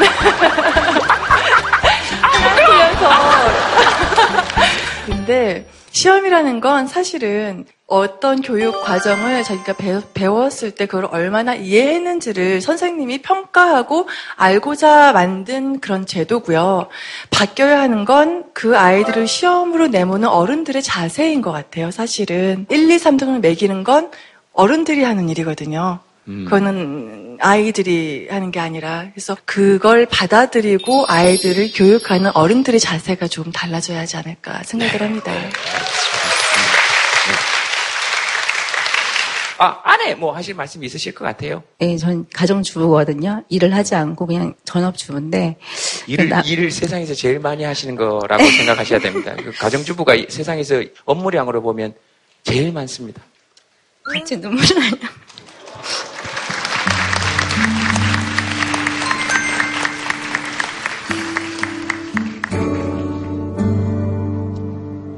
[2.32, 3.10] 하면서.
[5.06, 9.73] 근데 시험이라는 건 사실은 어떤 교육 과정을 자기가
[10.13, 16.88] 배, 웠을때 그걸 얼마나 이해했는지를 선생님이 평가하고 알고자 만든 그런 제도고요.
[17.32, 21.91] 바뀌어야 하는 건 그 아이들을 시험으로 내모는 어른들의 자세인 것 같아요.
[21.91, 24.10] 사실은 1, 2, 3등을 매기는 건
[24.52, 26.00] 어른들이 하는 일이거든요.
[26.26, 34.17] 그거는 아이들이 하는 게 아니라 그래서 그걸 받아들이고 아이들을 교육하는 어른들의 자세가 좀 달라져야 하지
[34.17, 35.32] 않을까 생각을 합니다.
[39.60, 41.63] 아, 아내 뭐 하실 말씀 있으실 것 같아요.
[41.80, 43.43] 네, 전 가정주부거든요.
[43.50, 45.58] 일을 하지 않고 그냥 전업주부인데.
[46.08, 49.36] 일을, 나- 일을 세상에서 제일 많이 하시는 거라고 생각하셔야 됩니다.
[49.36, 51.93] 그 가정주부가 이 세상에서 업무량으로 보면
[52.43, 53.22] 제일 많습니다.
[54.26, 54.91] 제 눈물 나요.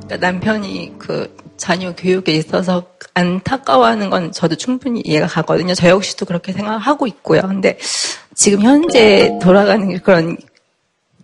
[0.07, 5.75] 그러니까 남편이 그 자녀 교육에 있어서 안타까워하는 건 저도 충분히 이해가 가거든요.
[5.75, 7.41] 저 역시도 그렇게 생각하고 있고요.
[7.41, 7.77] 근데
[8.33, 10.37] 지금 현재 돌아가는 그런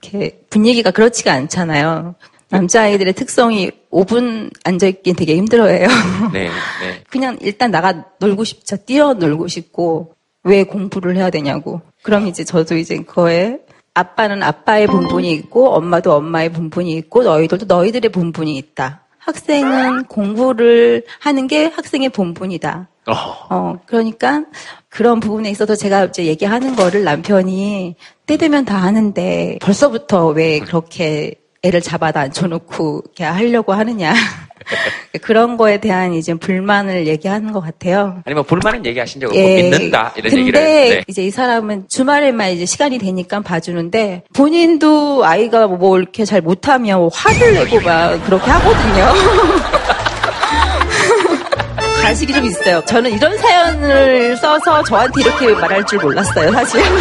[0.01, 2.15] 이렇게 분위기가 그렇지가 않잖아요.
[2.49, 5.87] 남자아이들의 특성이 5분 앉아있긴 되게 힘들어해요.
[6.33, 7.03] 네, 네.
[7.09, 8.77] 그냥 일단 나가 놀고 싶죠.
[8.77, 11.81] 뛰어 놀고 싶고 왜 공부를 해야 되냐고.
[12.03, 13.59] 그럼 이제 저도 이제 그거에
[13.93, 19.04] 아빠는 아빠의 본분이 있고 엄마도 엄마의 본분이 있고 너희들도 너희들의 본분이 있다.
[19.25, 22.87] 학생은 공부를 하는 게 학생의 본분이다.
[23.49, 24.43] 어, 그러니까
[24.89, 31.35] 그런 부분에 있어서 제가 이제 얘기하는 거를 남편이 때 되면 다 하는데 벌써부터 왜 그렇게
[31.63, 34.13] 애를 잡아다 앉혀놓고 이렇게 하려고 하느냐.
[35.21, 38.21] 그런 거에 대한 이제 불만을 얘기하는 것 같아요.
[38.25, 40.59] 아니면 불만은 얘기하신 적 없고 예, 믿는다 이런 근데 얘기를.
[40.59, 41.03] 근데 네.
[41.07, 47.09] 이제 이 사람은 주말에만 이제 시간이 되니까 봐주는데 본인도 아이가 뭐 이렇게 잘 못하면 뭐
[47.13, 49.13] 화를 내고 막 그렇게 하거든요.
[52.01, 52.83] 간식이 좀 있어요.
[52.85, 56.81] 저는 이런 사연을 써서 저한테 이렇게 말할 줄 몰랐어요, 사실.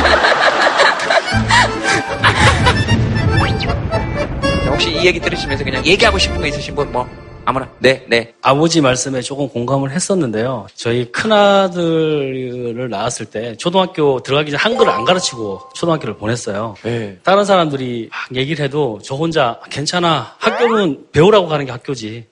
[4.70, 7.07] 혹시 이 얘기 들으시면서 그냥 얘기하고 싶은 거 있으신 분 뭐?
[7.46, 8.33] 아무나 네 네.
[8.40, 10.66] 아버지 말씀에 조금 공감을 했었는데요.
[10.74, 16.74] 저희 큰아들을 낳았을 때 초등학교 들어가기 전에 한글을 안 가르치고 초등학교를 보냈어요.
[17.22, 20.35] 다른 사람들이 막 얘기를 해도 저 혼자 괜찮아.
[20.38, 22.26] 학교는 배우라고 가는 게 학교지.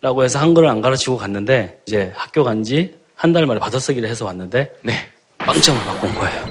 [0.00, 4.26] 라고 해서 한글을 안 가르치고 갔는데 이제 학교 간 지 한 달 만에 받아쓰기를 해서
[4.26, 4.70] 왔는데
[5.38, 6.46] 빵점을 받고 온 거예요.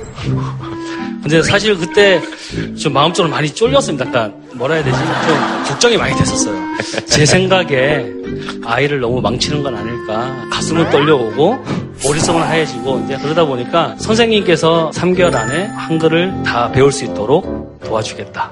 [1.24, 2.22] 근데 사실 그때
[2.78, 4.06] 좀 마음적으로 많이 쫄렸습니다.
[4.06, 4.98] 약간 뭐라 해야 되지?
[4.98, 6.57] 좀 걱정이 많이 됐었어요.
[7.08, 8.06] 제 생각에
[8.66, 10.48] 아이를 너무 망치는 건 아닐까.
[10.52, 11.64] 가슴은 떨려오고
[12.04, 18.52] 머릿속은 하얘지고 이제 그러다 보니까 선생님께서 3개월 안에 한글을 다 배울 수 있도록 도와주겠다.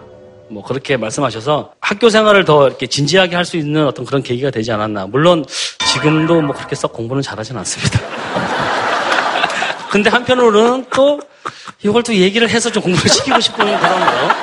[0.50, 4.72] 뭐 그렇게 말씀하셔서 학교 생활을 더 이렇게 진지하게 할 수 있는 어떤 그런 계기가 되지
[4.72, 5.08] 않았나.
[5.08, 5.46] 물론
[5.94, 8.00] 지금도 뭐 그렇게 썩 공부는 잘하진 않습니다.
[9.92, 11.20] 근데 한편으로는 또
[11.84, 14.36] 이걸 또 얘기를 해서 좀 공부를 시키고 싶은 그런 거.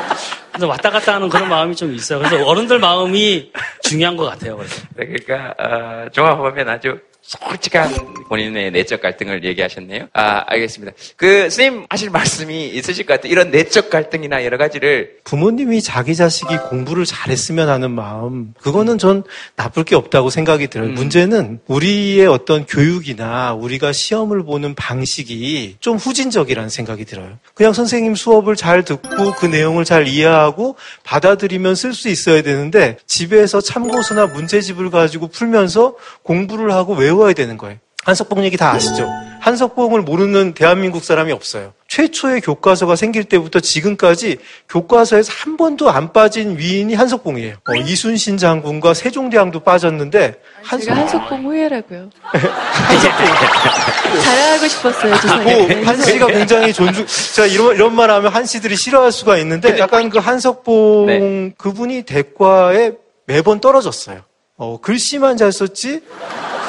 [0.53, 2.19] 그래서 왔다 갔다 하는 그런 마음이 좀 있어요.
[2.19, 3.51] 그래서 어른들 마음이
[3.93, 4.57] 중요한 것 같아요.
[4.57, 4.83] 그래서.
[4.97, 7.95] 네, 그러니까 어, 종합하면 아주 솔직한
[8.29, 10.09] 본인의 내적 갈등을 얘기하셨네요.
[10.13, 10.93] 아, 알겠습니다.
[11.17, 13.31] 그 스님 하실 말씀이 있으실 것 같아요.
[13.31, 19.23] 이런 내적 갈등이나 여러 가지를 부모님이 자기 자식이 공부를 잘했으면 하는 마음, 그거는 전
[19.55, 20.91] 나쁠 게 없다고 생각이 들어요.
[20.91, 27.39] 문제는 우리의 어떤 교육이나 우리가 시험을 보는 방식이 좀 후진적이라는 생각이 들어요.
[27.55, 33.61] 그냥 선생님 수업을 잘 듣고 그 내용을 잘 이해하고 받아들이면 쓸 수 있어야 되는데 집에서
[33.61, 37.79] 참고서나 문제집을 가지고 풀면서 공부를 하고 외 워야 되는 거예요.
[38.05, 39.09] 한석봉 얘기 다 아시죠?
[39.41, 41.73] 한석봉을 모르는 대한민국 사람이 없어요.
[41.89, 47.57] 최초의 교과서가 생길 때부터 지금까지 교과서에서 한 번도 안 빠진 위인이 한석봉이에요.
[47.69, 50.41] 어, 이순신 장군과 세종대왕도 빠졌는데
[50.81, 52.11] 제가 한석봉 후예라고요.
[54.23, 55.17] 자랑하고 싶었어요.
[55.21, 55.69] 죄송해요.
[55.69, 60.19] 고 한씨가 굉장히 존중, 제가 이런, 이런 말 하면 한씨들이 싫어할 수가 있는데 약간 그
[60.19, 62.93] 한석봉 그분이 대과에
[63.27, 64.23] 매번 떨어졌어요.
[64.57, 66.03] 어, 글씨만 잘 썼지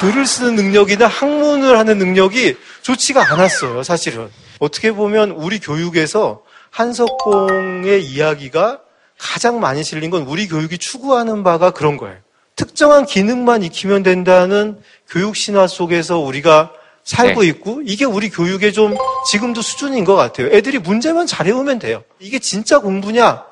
[0.00, 4.28] 글을 쓰는 능력이나 학문을 하는 능력이 좋지가 않았어요, 사실은.
[4.58, 8.80] 어떻게 보면 우리 교육에서 한석봉의 이야기가
[9.18, 12.16] 가장 많이 실린 건 우리 교육이 추구하는 바가 그런 거예요.
[12.56, 16.72] 특정한 기능만 익히면 된다는 교육 신화 속에서 우리가
[17.04, 17.48] 살고 네.
[17.48, 18.96] 있고 이게 우리 교육의 좀
[19.30, 20.48] 지금도 수준인 것 같아요.
[20.48, 22.02] 애들이 문제만 잘 해오면 돼요.
[22.18, 23.44] 이게 진짜 공부냐?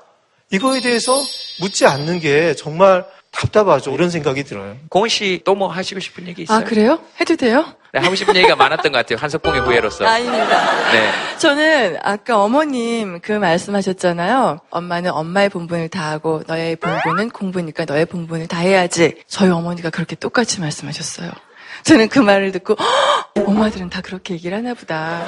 [0.51, 1.23] 이거에 대해서
[1.61, 3.91] 묻지 않는 게 정말 답답하죠.
[3.93, 4.77] 이런 생각이 들어요.
[4.89, 6.59] 고은 씨 또 뭐 하시고 싶은 얘기 있어요?
[6.59, 6.99] 아, 그래요?
[7.21, 7.65] 해도 돼요?
[7.93, 9.19] 네, 하고 싶은 얘기가 많았던 것 같아요.
[9.19, 10.07] 한석봉의 후예로서.
[10.07, 10.93] 아닙니다.
[10.93, 11.11] 네.
[11.39, 14.61] 저는 아까 어머님 그 말씀하셨잖아요.
[14.71, 19.17] 엄마는 엄마의 본분을 다하고 너의 본분은 공부니까 너의 본분을 다해야지.
[19.27, 21.31] 저희 어머니가 그렇게 똑같이 말씀하셨어요.
[21.85, 25.27] 저는 그 말을 듣고 "헉, 엄마들은 다 그렇게 얘기를 하나 보다.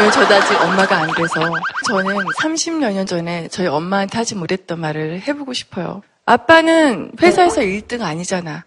[0.00, 1.40] 왜 저도 아직 엄마가 안 돼서
[1.86, 6.02] 저는 30여 년 전에 저희 엄마한테 하지 못했던 말을 해보고 싶어요.
[6.26, 8.64] 아빠는 회사에서 1등 아니잖아.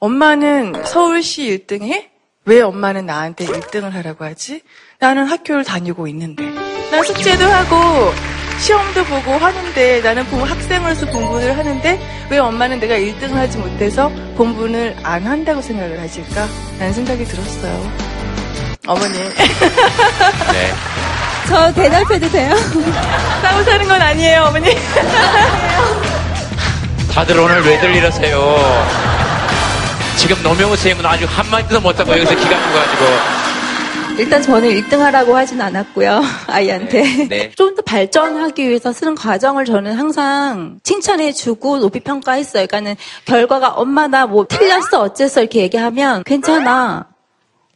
[0.00, 2.10] 엄마는 서울시 1등 해?
[2.44, 4.60] 왜 엄마는 나한테 1등을 하라고 하지?
[4.98, 6.44] 나는 학교를 다니고 있는데.
[6.90, 8.12] 난 숙제도 하고,
[8.60, 14.96] 시험도 보고 하는데, 나는 공- 학생으로서 공부를 하는데, 왜 엄마는 내가 1등을 하지 못해서 본분을
[15.02, 16.46] 안 한다고 생각을 하실까?
[16.78, 17.92] 라는 생각이 들었어요.
[18.86, 19.14] 어머니.
[20.52, 20.72] 네.
[21.48, 22.54] 저 대답해도 돼요?
[23.42, 24.70] 싸우자는 건 아니에요, 어머니.
[27.16, 28.56] 다들 오늘 왜들 이러세요?
[30.18, 33.04] 지금 노명우 선생님은 아주 한마디도 못하고 여기서 기가 죽어가지고.
[34.18, 36.22] 일단 저는 1등 하라고 하진 않았고요.
[36.48, 37.26] 아이한테.
[37.28, 37.50] 네.
[37.56, 42.66] 좀 더 발전하기 위해서 쓰는 과정을 저는 항상 칭찬해주고 높이 평가했어요.
[42.66, 47.06] 그러니까는 결과가 엄마 나 뭐 틀렸어 어째서 이렇게 얘기하면 괜찮아.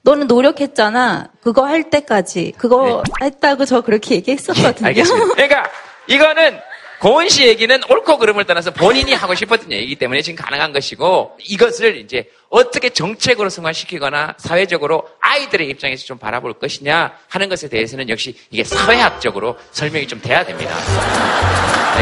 [0.03, 1.29] 너는 노력했잖아.
[1.42, 2.55] 그거 할 때까지.
[2.59, 4.72] 그거 했다고 저 그렇게 얘기했었거든요.
[4.81, 4.87] 네.
[4.87, 5.35] 알겠습니다.
[5.35, 5.64] 그러니까
[6.07, 6.59] 이거는
[7.00, 11.96] 고은 씨 얘기는 옳고 그름을 떠나서 본인이 하고 싶었던 얘기이기 때문에 지금 가능한 것이고 이것을
[11.96, 18.64] 이제 어떻게 정책으로 승화시키거나 사회적으로 아이들의 입장에서 좀 바라볼 것이냐 하는 것에 대해서는 역시 이게
[18.64, 20.76] 사회학적으로 설명이 좀 돼야 됩니다.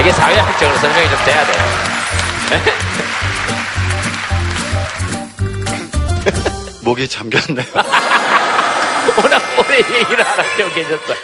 [0.00, 1.62] 이게 사회학적으로 설명이 좀 돼야 돼요.
[6.82, 7.66] 목이 잠겼네요.
[9.22, 11.14] 워낙 오래 얘기를 안 하시고 계셨어.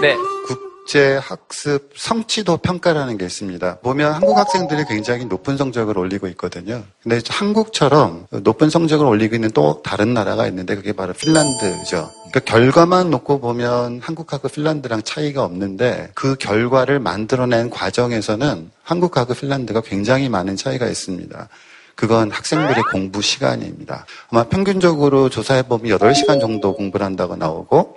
[0.00, 0.16] 네.
[0.48, 3.78] 국 제 학습 성취도 평가라는 게 있습니다.
[3.80, 6.82] 보면 한국 학생들이 굉장히 높은 성적을 올리고 있거든요.
[7.02, 12.10] 근데 한국처럼 높은 성적을 올리고 있는 또 다른 나라가 있는데 그게 바로 핀란드죠.
[12.30, 20.28] 그러니까 결과만 놓고 보면 한국하고 핀란드랑 차이가 없는데 그 결과를 만들어낸 과정에서는 한국하고 핀란드가 굉장히
[20.28, 21.48] 많은 차이가 있습니다.
[21.94, 24.06] 그건 학생들의 공부 시간입니다.
[24.30, 27.96] 아마 평균적으로 조사해보면 8시간 정도 공부를 한다고 나오고,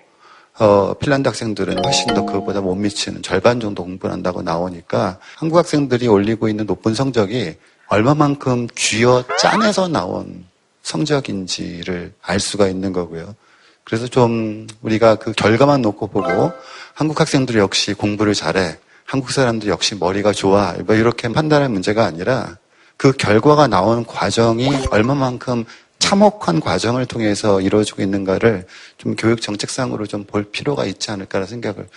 [0.57, 6.07] 어, 핀란드 학생들은 훨씬 더 그것보다 못 미치는 절반 정도 공부를 한다고 나오니까 한국 학생들이
[6.07, 7.55] 올리고 있는 높은 성적이
[7.87, 10.45] 얼마만큼 쥐어 짜내서 나온
[10.83, 13.35] 성적인지를 알 수가 있는 거고요.
[13.83, 16.51] 그래서 좀 우리가 그 결과만 놓고 보고
[16.93, 18.77] 한국 학생들 역시 공부를 잘해.
[19.05, 20.73] 한국 사람들 역시 머리가 좋아.
[20.85, 22.57] 뭐 이렇게 판단할 문제가 아니라
[22.97, 25.65] 그 결과가 나온 과정이 얼마만큼
[26.05, 31.87] 참혹한 과정을 통해서 이루어지고 있는가를 좀 교육 정책상으로 좀 볼 필요가 있지 않을까라는 생각을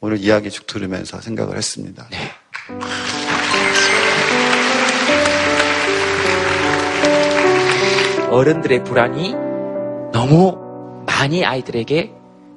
[0.00, 2.06] 오늘 이야기 쭉 들으면서 생각을 했습니다.
[8.30, 9.34] 어른들의 불안이
[10.12, 10.56] 너무
[11.06, 12.12] 많이 아이들에게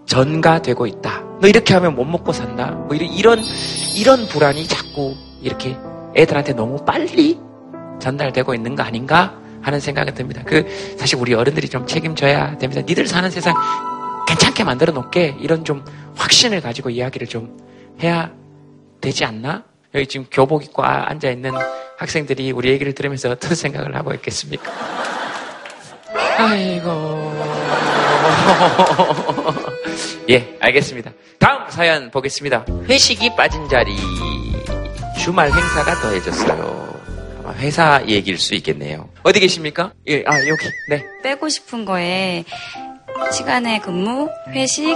[0.06, 1.24] 전가되고 있다.
[1.42, 2.72] 너 이렇게 하면 못 먹고 산다.
[2.72, 3.44] 뭐 이런 이런
[3.96, 5.78] 이런 불안이 자꾸 이렇게
[6.16, 7.40] 애들한테 너무 빨리
[8.00, 10.42] 전달되고 있는 거 아닌가 하는 생각이 듭니다.
[10.46, 10.66] 그
[10.98, 12.82] 사실 우리 어른들이 좀 책임져야 됩니다.
[12.88, 13.54] 니들 사는 세상
[14.28, 15.84] 괜찮게 만들어 놓게 이런 좀
[16.16, 17.58] 확신을 가지고 이야기를 좀
[18.02, 18.32] 해야
[19.02, 19.64] 되지 않나?
[19.94, 21.52] 여기 지금 교복 입고 아- 앉아 있는
[21.98, 24.72] 학생들이 우리 얘기를 들으면서 어떤 생각을 하고 있겠습니까?
[26.38, 27.32] 아이고.
[30.30, 31.12] 예, 알겠습니다.
[31.40, 32.66] 다음 사연 보겠습니다.
[32.88, 33.96] 회식이 빠진 자리.
[35.20, 37.01] 주말 행사가 더해졌어요.
[37.58, 39.10] 회사 얘기일 수 있겠네요.
[39.24, 39.94] 어디 계십니까?
[40.08, 40.70] 예, 아, 여기.
[40.90, 41.04] 네.
[41.24, 42.44] 빼고 싶은 거에
[43.32, 44.96] 시간에 근무, 회식,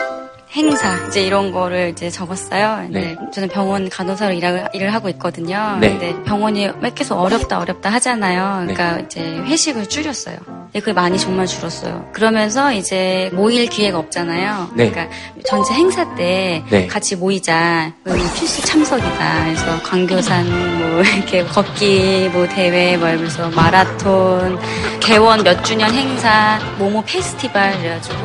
[0.51, 2.87] 행사 이제 이런 거를 이제 적었어요.
[2.89, 3.01] 네.
[3.01, 3.15] 네.
[3.33, 5.77] 저는 병원 간호사로 일하, 일을 하고 있거든요.
[5.79, 5.89] 네.
[5.89, 8.65] 근데 병원이 왜 계속 어렵다 어렵다 하잖아요.
[8.65, 8.73] 네.
[8.73, 10.37] 그러니까 이제 회식을 줄였어요.
[10.71, 12.09] 네, 그게 많이 정말 줄었어요.
[12.13, 14.71] 그러면서 이제 모일 기회가 없잖아요.
[14.75, 14.89] 네.
[14.89, 15.13] 그러니까
[15.45, 16.87] 전체 행사 때 네.
[16.87, 17.93] 같이 모이자.
[18.37, 19.45] 필수 참석이다.
[19.45, 24.59] 그래서 광교산 뭐 이렇게 걷기 뭐 대회 뭐 이러면서 마라톤
[24.99, 28.17] 개원 몇 주년 행사 모모 페스티벌 이래가지고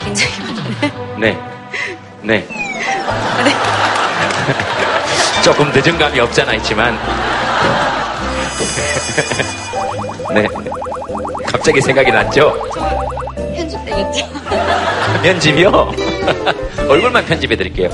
[0.00, 1.57] 굉장히 많은 네.
[2.22, 2.46] 네.
[5.42, 6.98] 조금 늦은 감이 없잖아 있지만.
[10.34, 10.46] 네.
[11.46, 12.54] 갑자기 생각이 났죠?
[13.56, 14.28] 편집되겠죠.
[15.22, 15.92] 편집이요?
[16.88, 17.88] 얼굴만 편집해 드릴게요.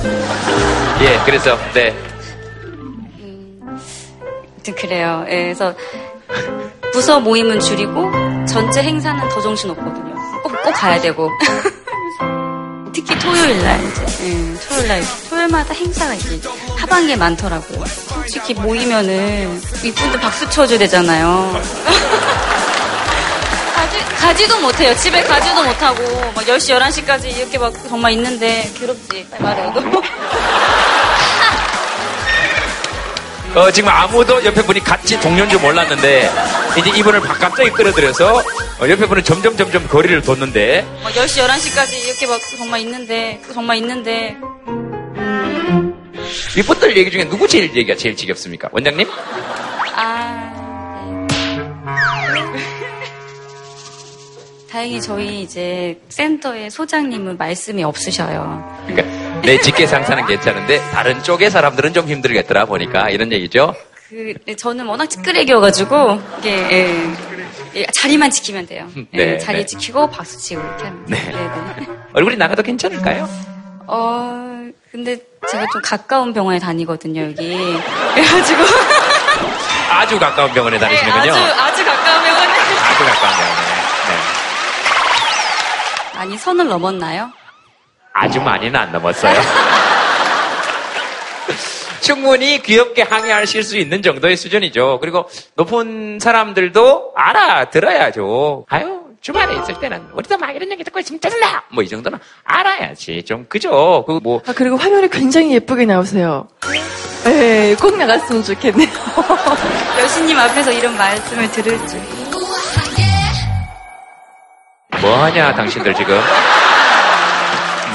[1.01, 1.93] 예, 그래서, 네.
[4.65, 5.25] 아무튼 그래요.
[5.29, 5.73] 예, 그래서
[6.91, 8.11] 부서 모임은 줄이고
[8.47, 10.15] 전체 행사는 더 정신 없거든요.
[10.43, 11.29] 꼭, 꼭 가야 되고.
[12.95, 13.79] 특히 토요일 날
[14.21, 16.39] 예, 토요일 날 토요일마다 행사가 이제
[16.77, 17.83] 하반기에 많더라고요.
[17.85, 21.61] 솔직히 모이면은 이분들 박수 쳐줘야 되잖아요.
[23.75, 24.95] 가지, 가지도 못해요.
[24.95, 29.27] 집에 가지도 못하고 막 10시 11시까지 이렇게 막 정말 있는데 괴롭지.
[29.39, 29.73] 말해요.
[33.55, 36.29] 어, 지금 아무도 옆에 분이 같이 동료인 줄 몰랐는데,
[36.77, 41.93] 이제 이분을 바- 갑자기 끌어들여서, 어, 옆에 분은 점점 점점 거리를 뒀는데, 막 10시 11시까지
[42.05, 44.35] 이렇게 막 정말 있는데 정말 있는데
[46.57, 48.67] 이분들 얘기 중에 누구 제일 얘기가 제일 지겹습니까?
[48.71, 49.07] 원장님?
[49.95, 50.51] 아
[52.33, 52.41] 네.
[54.69, 58.83] 다행히 저희 이제 센터의 소장님은 말씀이 없으셔요.
[58.87, 63.73] 그러니까 내 직계 상사는 괜찮은데 다른 쪽의 사람들은 좀 힘들겠더라 보니까 이런 얘기죠.
[64.09, 66.95] 그 네, 저는 워낙 찌끄레기여가지고 이게 예,
[67.75, 68.87] 예, 자리만 지키면 돼요.
[69.13, 69.65] 예, 네, 자리 네.
[69.65, 71.05] 지키고 박수 치고 이렇게 하면.
[71.07, 71.17] 네.
[71.17, 71.87] 네, 네.
[72.13, 73.27] 얼굴이 나가도 괜찮을까요?
[73.87, 75.17] 어 근데
[75.49, 77.77] 제가 좀 가까운 병원에 다니거든요 여기.
[78.13, 78.63] 그래가지고
[79.91, 81.33] 아주 가까운 병원에 네, 다니시는군요.
[81.33, 82.53] 아주 아주 가까운 병원에.
[82.53, 83.61] 아주 가까운 병원에.
[84.07, 84.17] 네.
[86.19, 87.31] 아니 선을 넘었나요?
[88.17, 89.35] 아주 많이는 안 넘었어요.
[92.01, 94.99] 충분히 귀엽게 항의하실 수 있는 정도의 수준이죠.
[95.01, 98.65] 그리고 높은 사람들도 알아들어야죠.
[98.69, 101.63] 아유, 주말에 있을 때는 우리도 막 이런 얘기 듣고 있으면 짜증나!
[101.73, 103.23] 뭐 이 정도는 알아야지.
[103.25, 104.03] 좀, 그죠?
[104.07, 106.47] 그 뭐, 아, 그리고 화면이 굉장히 예쁘게 나오세요.
[107.25, 108.87] 네, 꼭 나갔으면 좋겠네요.
[109.99, 111.99] 여신님 앞에서 이런 말씀을 들을 줄.
[115.01, 116.19] 뭐 하냐, 당신들 지금?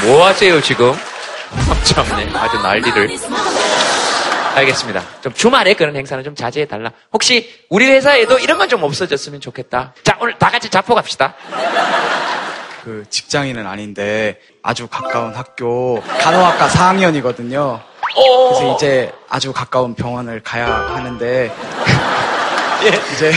[0.05, 0.93] 뭐 하세요, 지금?
[1.85, 2.31] 참네.
[2.35, 3.09] 아주 난리를.
[4.55, 5.03] 알겠습니다.
[5.23, 6.91] 좀 주말에 그런 행사는 좀 자제해 달라.
[7.13, 9.95] 혹시 우리 회사에도 이런 건 좀 없어졌으면 좋겠다.
[10.05, 11.35] 자, 오늘 다 같이 자포 갑시다.
[12.85, 17.81] 그 직장인은 아닌데 아주 가까운 학교 간호학과 4학년이거든요.
[18.15, 21.53] 그래서 이제 아주 가까운 병원을 가야 하는데
[23.15, 23.33] 이제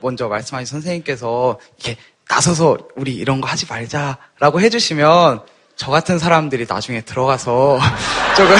[0.00, 5.42] 먼저 말씀하신 선생님께서 이렇게 나서서 우리 이런 거 하지 말자라고 해주시면
[5.76, 7.78] 저 같은 사람들이 나중에 들어가서
[8.36, 8.54] 조금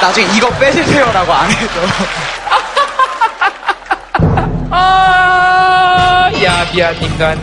[0.00, 1.80] 나중에 이거 빼주세요라고 안 해도
[4.74, 7.38] 아, 야비한 인간.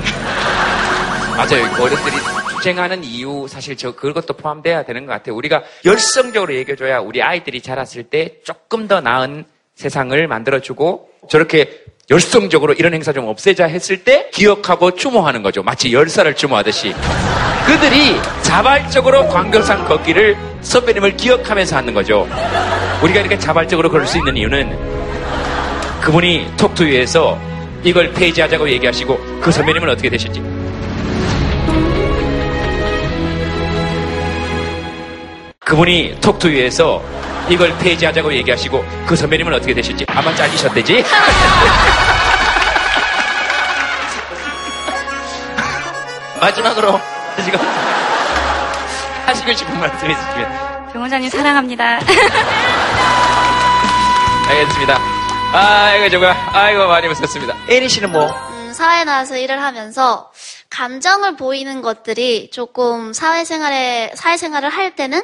[1.37, 1.69] 맞아요.
[1.71, 2.15] 그 어른들이
[2.49, 5.35] 투쟁하는 이유 사실 저 그것도 포함돼야 되는 것 같아요.
[5.35, 9.45] 우리가 열성적으로 얘기해줘야 우리 아이들이 자랐을 때 조금 더 나은
[9.75, 15.61] 세상을 만들어주고 저렇게 열성적으로 이런 행사 좀 없애자 했을 때 기억하고 추모하는 거죠.
[15.63, 16.93] 마치 열사를 추모하듯이.
[17.69, 22.27] 그들이 자발적으로 광교산 걷기를 선배님을 기억하면서 하는 거죠.
[23.03, 24.75] 우리가 이렇게 자발적으로 걸을 수 있는 이유는
[26.01, 27.39] 그분이 톡투유에서
[27.83, 30.41] 이걸 폐지하자고 얘기하시고 그 선배님은 어떻게 되실지.
[35.59, 37.03] 그분이 톡투유에서
[37.49, 41.03] 이걸 폐지하자고 얘기하시고 그 선배님은 어떻게 되실지 아마 잘리셨대지?
[46.41, 46.99] 마지막으로
[47.43, 47.59] 지금
[49.25, 51.99] 하시고 싶은 말씀 있으시면 병원장님 사랑합니다.
[54.49, 54.97] 알겠습니다.
[55.53, 57.55] 아이고 정말 아이고 많이 웃었습니다.
[57.69, 60.31] 에리 씨는 뭐 음, 사회에 나와서 일을 하면서
[60.69, 65.21] 감정을 보이는 것들이 조금 사회생활에 사회생활을 할 때는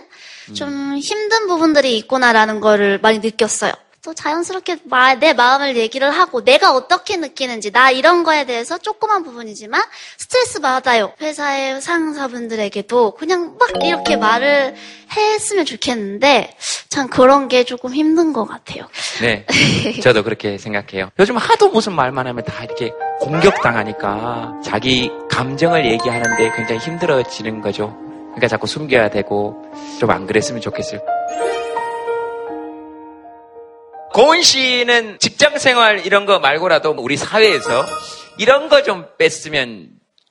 [0.55, 3.71] 좀 힘든 부분들이 있구나라는 거를 많이 느꼈어요.
[4.05, 9.23] 또 자연스럽게 마- 내 마음을 얘기를 하고 내가 어떻게 느끼는지 나 이런 거에 대해서 조그만
[9.23, 9.81] 부분이지만
[10.17, 11.11] 스트레스 받아요.
[11.19, 14.75] 회사의 상사분들에게도 그냥 막 이렇게 말을
[15.11, 16.55] 했으면 좋겠는데
[16.89, 18.87] 참 그런 게 조금 힘든 것 같아요.
[19.21, 19.43] 네,
[20.03, 21.09] 저도 그렇게 생각해요.
[21.17, 22.91] 요즘 하도 무슨 말만 하면 다 이렇게
[23.21, 27.97] 공격당하니까 자기 감정을 얘기하는데 굉장히 힘들어지는 거죠.
[28.27, 29.65] 그러니까 자꾸 숨겨야 되고
[29.99, 30.99] 좀 안 그랬으면 좋겠어요.
[34.15, 37.85] 고은 씨는 직장 생활 이런 거 말고라도 우리 사회에서
[38.37, 39.89] 이런 거 좀 뺐으면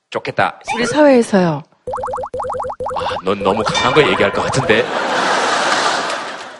[0.09, 0.59] 좋겠다.
[0.73, 1.61] 우리 사회에서요.
[2.95, 4.83] 아, 넌 너무 강한 거 얘기할 것 같은데.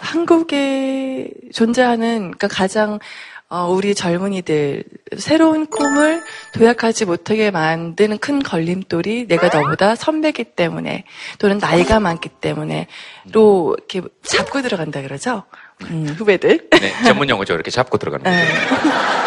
[0.02, 3.00] 한국에 존재하는 그러니까 가장
[3.50, 4.84] 어, 우리 젊은이들
[5.18, 6.22] 새로운 꿈을
[6.54, 11.06] 도약하지 못하게 만드는 큰 걸림돌이 내가 너보다 선배기 때문에
[11.40, 12.88] 또는 나이가 많기 때문에
[13.32, 15.44] 로 이렇게 잡고 들어간다 그러죠.
[15.84, 16.70] 음, 후배들.
[16.70, 17.54] 네, 전문 용어죠.
[17.54, 18.30] 이렇게 잡고 들어가는 거.
[18.30, 18.46] 네.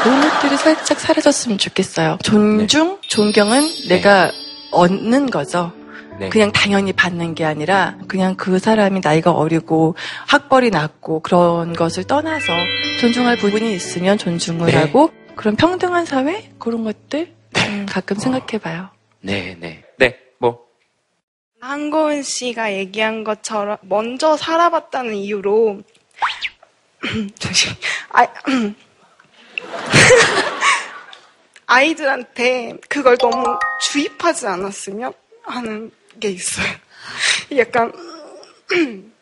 [0.02, 2.18] 그런 것들이 살짝 사라졌으면 좋겠어요.
[2.22, 4.32] 존중, 존경은 내가
[4.70, 5.72] 얻는 거죠.
[6.18, 6.28] 네.
[6.30, 9.94] 그냥 당연히 받는 게 아니라 그냥 그 사람이 나이가 어리고
[10.26, 12.52] 학벌이 낮고 그런 것을 떠나서
[13.00, 14.76] 존중할 부분이 있으면 존중을 네.
[14.76, 18.90] 하고 그런 평등한 사회 그런 것들 음, 가끔 생각해봐요.
[19.20, 19.84] 네, 네.
[19.96, 20.58] 네, 뭐.
[21.60, 25.82] 한고은 씨가 얘기한 것처럼 먼저 살아봤다는 이유로
[27.38, 27.68] 잠시
[28.10, 28.26] 아,
[31.66, 35.12] 아이들한테 그걸 너무 주입하지 않았으면
[35.42, 36.66] 하는 게 있어요.
[37.56, 37.92] 약간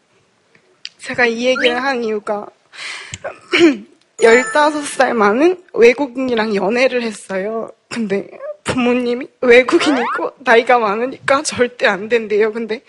[0.98, 2.46] 제가 이 얘기를 한 이유가
[4.18, 7.70] 15살 많은 외국인이랑 연애를 했어요.
[7.90, 8.28] 근데
[8.64, 12.52] 부모님이 외국인이고 나이가 많으니까 절대 안 된대요.
[12.52, 12.82] 근데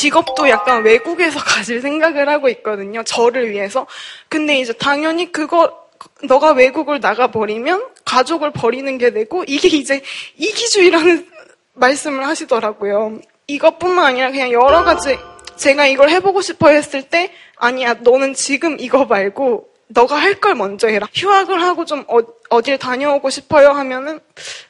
[0.00, 3.02] 직업도 약간 외국에서 가질 생각을 하고 있거든요.
[3.02, 3.86] 저를 위해서.
[4.30, 5.78] 근데 이제 당연히 그거
[6.22, 10.00] 너가 외국을 나가버리면 가족을 버리는 게 되고 이게 이제
[10.38, 11.28] 이기주의라는
[11.74, 13.20] 말씀을 하시더라고요.
[13.46, 15.18] 이것뿐만 아니라 그냥 여러 가지
[15.56, 20.88] 제가 이걸 해보고 싶어 했을 때 아니야 너는 지금 이거 말고 너가 할 걸 먼저
[20.88, 21.06] 해라.
[21.12, 24.20] 휴학을 하고 좀 어, 어딜 다녀오고 싶어요 하면은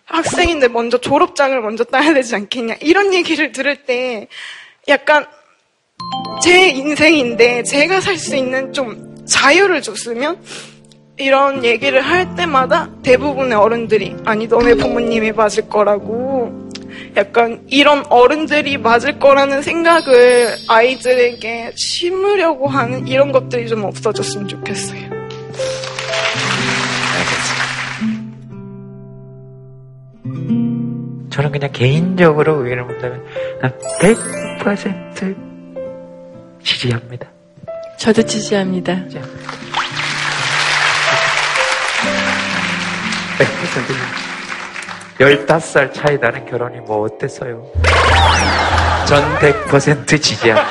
[0.07, 2.77] 학생인데 먼저 졸업장을 먼저 따야 되지 않겠냐.
[2.81, 4.27] 이런 얘기를 들을 때
[4.89, 5.27] 약간
[6.43, 10.43] 제 인생인데 제가 살 수 있는 좀 자유를 줬으면
[11.17, 16.71] 이런 얘기를 할 때마다 대부분의 어른들이 아니 너네 부모님이 맞을 거라고
[17.17, 25.11] 약간 이런 어른들이 맞을 거라는 생각을 아이들에게 심으려고 하는 이런 것들이 좀 없어졌으면 좋겠어요.
[31.31, 33.25] 저는 그냥 개인적으로 의견을 묻자면
[33.63, 35.37] 난 100%
[36.63, 37.27] 지지합니다.
[37.97, 38.95] 저도 지지합니다.
[38.95, 39.21] 100%.
[45.19, 47.65] 15살 차이 나는 결혼이 뭐 어땠어요?
[49.07, 50.69] 전 100% 지지합니다.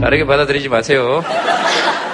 [0.00, 1.22] 다르게 받아들이지 마세요.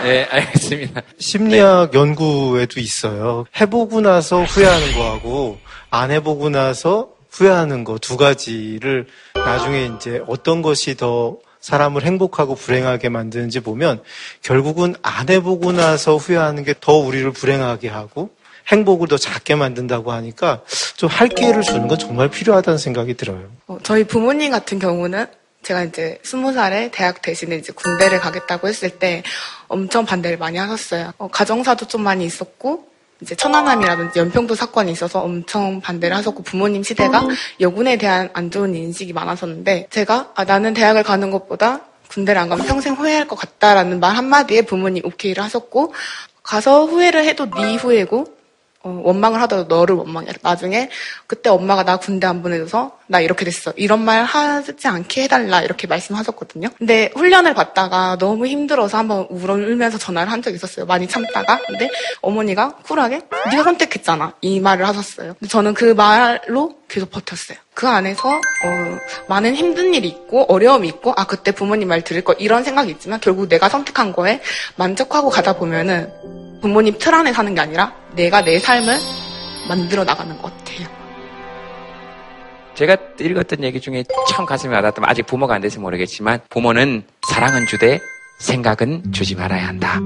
[0.07, 1.02] 네, 알겠습니다.
[1.18, 3.44] 심리학 연구에도 있어요.
[3.61, 5.59] 해보고 나서 후회하는 거하고
[5.90, 13.09] 안 해보고 나서 후회하는 거 두 가지를 나중에 이제 어떤 것이 더 사람을 행복하고 불행하게
[13.09, 14.00] 만드는지 보면
[14.42, 18.30] 결국은 안 해보고 나서 후회하는 게 더 우리를 불행하게 하고
[18.68, 20.62] 행복을 더 작게 만든다고 하니까
[20.96, 23.48] 좀 할 기회를 주는 건 정말 필요하다는 생각이 들어요.
[23.66, 25.26] 어, 저희 부모님 같은 경우는
[25.66, 29.24] 제가 이제 스무 살에 대학 대신에 이제 군대를 가겠다고 했을 때
[29.66, 31.12] 엄청 반대를 많이 하셨어요.
[31.18, 32.86] 어, 가정사도 좀 많이 있었고
[33.20, 37.26] 이제 천안함이라든지 연평도 사건이 있어서 엄청 반대를 하셨고 부모님 시대가
[37.58, 42.64] 여군에 대한 안 좋은 인식이 많았었는데 제가 아, 나는 대학을 가는 것보다 군대를 안 가면
[42.64, 45.92] 평생 후회할 것 같다라는 말 한마디에 부모님 오케이를 하셨고
[46.44, 48.36] 가서 후회를 해도 네 후회고
[48.83, 50.29] 어, 원망을 하더라도 너를 원망해.
[50.43, 50.91] 나중에
[51.27, 53.72] 그때 엄마가 나 군대 안 보내줘서 나 이렇게 됐어.
[53.77, 56.68] 이런 말 하지 않게 해달라 이렇게 말씀하셨거든요.
[56.79, 60.87] 근데 훈련을 받다가 너무 힘들어서 한번 울면서 전화를 한 적이 있었어요.
[60.87, 61.59] 많이 참다가.
[61.66, 61.89] 근데
[62.20, 64.35] 어머니가 쿨하게 네가 선택했잖아.
[64.41, 65.35] 이 말을 하셨어요.
[65.39, 67.59] 근데 저는 그 말로 계속 버텼어요.
[67.74, 68.99] 그 안에서 어,
[69.29, 73.20] 많은 힘든 일이 있고 어려움이 있고 아 그때 부모님 말 들을 거 이런 생각이 있지만
[73.20, 74.41] 결국 내가 선택한 거에
[74.77, 78.98] 만족하고 가다 보면은 부모님 틀 안에 사는 게 아니라 내가 내 삶을
[79.68, 80.88] 만들어 나가는 것 같아요.
[82.74, 88.00] 제가 읽었던 얘기 중에 참 가슴이 와닿았던 아직 부모가 안 돼서 모르겠지만 부모는 사랑은 주되
[88.40, 90.00] 생각은 주지 말아야 한다.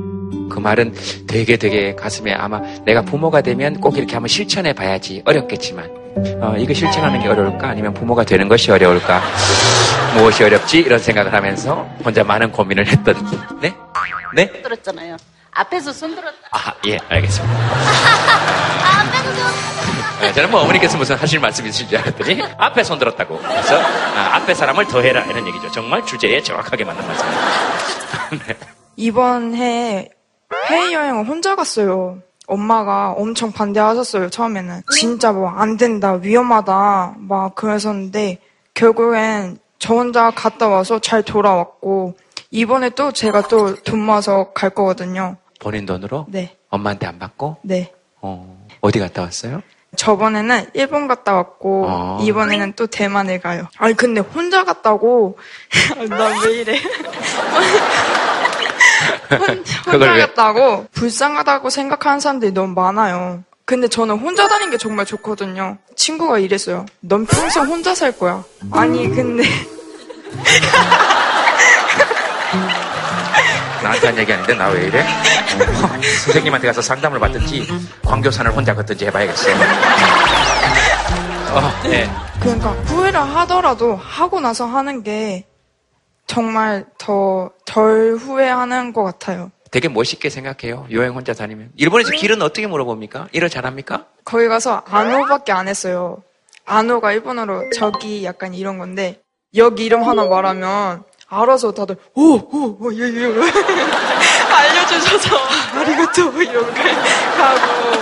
[0.50, 0.94] 그 말은
[1.26, 5.88] 되게 되게 가슴에 아마 내가 부모가 되면 꼭 이렇게 한번 실천해 봐야지 어렵겠지만
[6.42, 9.22] 어, 이거 실천하는 게 어려울까 아니면 부모가 되는 것이 어려울까
[10.14, 13.14] 무엇이 어렵지 이런 생각을 하면서 혼자 많은 고민을 했던
[13.62, 13.72] 네?
[14.34, 14.62] 네?
[14.62, 15.16] 들었잖아요.
[15.61, 16.36] 앞에서 손 들었다.
[16.52, 17.54] 아, 예, 알겠습니다.
[20.20, 23.38] 네, 저는 뭐 어머니께서 무슨 하실 말씀 있으신 줄 알았더니 앞에 손 들었다고.
[23.38, 25.70] 그래서 아, 앞에 사람을 더해라 이런 얘기죠.
[25.70, 28.56] 정말 주제에 정확하게 맞는 말씀입니다.
[28.96, 30.08] 이번 해에
[30.68, 32.18] 해외 여행을 혼자 갔어요.
[32.46, 34.82] 엄마가 엄청 반대하셨어요, 처음에는.
[34.98, 38.38] 진짜 뭐 안 된다, 위험하다, 막 그러셨는데,
[38.74, 42.16] 결국엔 저 혼자 갔다 와서 잘 돌아왔고,
[42.50, 45.36] 이번에 또 제가 또 돈 모아서 갈 거거든요.
[45.61, 46.26] 본인 돈으로?
[46.28, 46.56] 네.
[46.70, 47.58] 엄마한테 안 받고?
[47.62, 47.92] 네.
[48.20, 49.62] 어, 어디 갔다 왔어요?
[49.96, 52.18] 저번에는 일본 갔다 왔고, 어.
[52.22, 53.68] 이번에는 또 대만을 가요.
[53.76, 55.38] 아니, 근데 혼자 갔다고,
[56.08, 56.80] 나왜 이래.
[59.86, 60.20] 혼자 왜?
[60.20, 63.44] 갔다고 불쌍하다고 생각하는 사람들이 너무 많아요.
[63.64, 65.78] 근데 저는 혼자 다니는 게 정말 좋거든요.
[65.94, 66.86] 친구가 이랬어요.
[67.00, 68.42] 넌 평생 혼자 살 거야.
[68.72, 69.44] 아니, 근데.
[73.83, 75.01] 나한테 한 얘기 아닌데 나 왜 이래?
[75.01, 77.66] 어, 선생님한테 가서 상담을 받든지
[78.05, 79.55] 광교산을 혼자 걷든지 해봐야겠어요.
[81.53, 82.09] 어, 네.
[82.41, 85.47] 그러니까 후회를 하더라도 하고 나서 하는 게
[86.26, 89.51] 정말 더 덜 후회하는 것 같아요.
[89.70, 90.87] 되게 멋있게 생각해요.
[90.91, 91.70] 여행 혼자 다니면.
[91.76, 93.28] 일본에서 길은 어떻게 물어봅니까?
[93.33, 94.07] 일을 잘합니까?
[94.24, 96.22] 거기 가서 안오밖에 안 했어요.
[96.66, 99.20] 안오가 일본어로 저기 약간 이런 건데
[99.57, 103.26] 여기 이름 하나 말하면 알아서 다들 오오 예 예
[104.51, 105.37] 알려주셔서
[105.78, 108.01] 아리가또 이러고 가고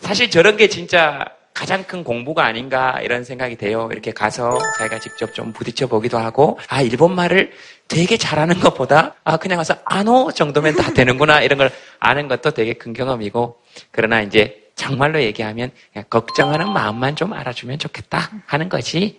[0.00, 1.24] 사실 저런 게 진짜
[1.54, 3.88] 가장 큰 공부가 아닌가 이런 생각이 돼요.
[3.90, 7.50] 이렇게 가서 자기가 직접 좀 부딪혀 보기도 하고, 아, 일본 말을
[7.88, 12.74] 되게 잘하는 것보다, 아, 그냥 가서 아노 정도면 다 되는구나 이런 걸 아는 것도 되게
[12.74, 13.56] 큰 경험이고,
[13.90, 19.18] 그러나 이제 정말로 얘기하면 그냥 걱정하는 마음만 좀 알아주면 좋겠다 하는 거지.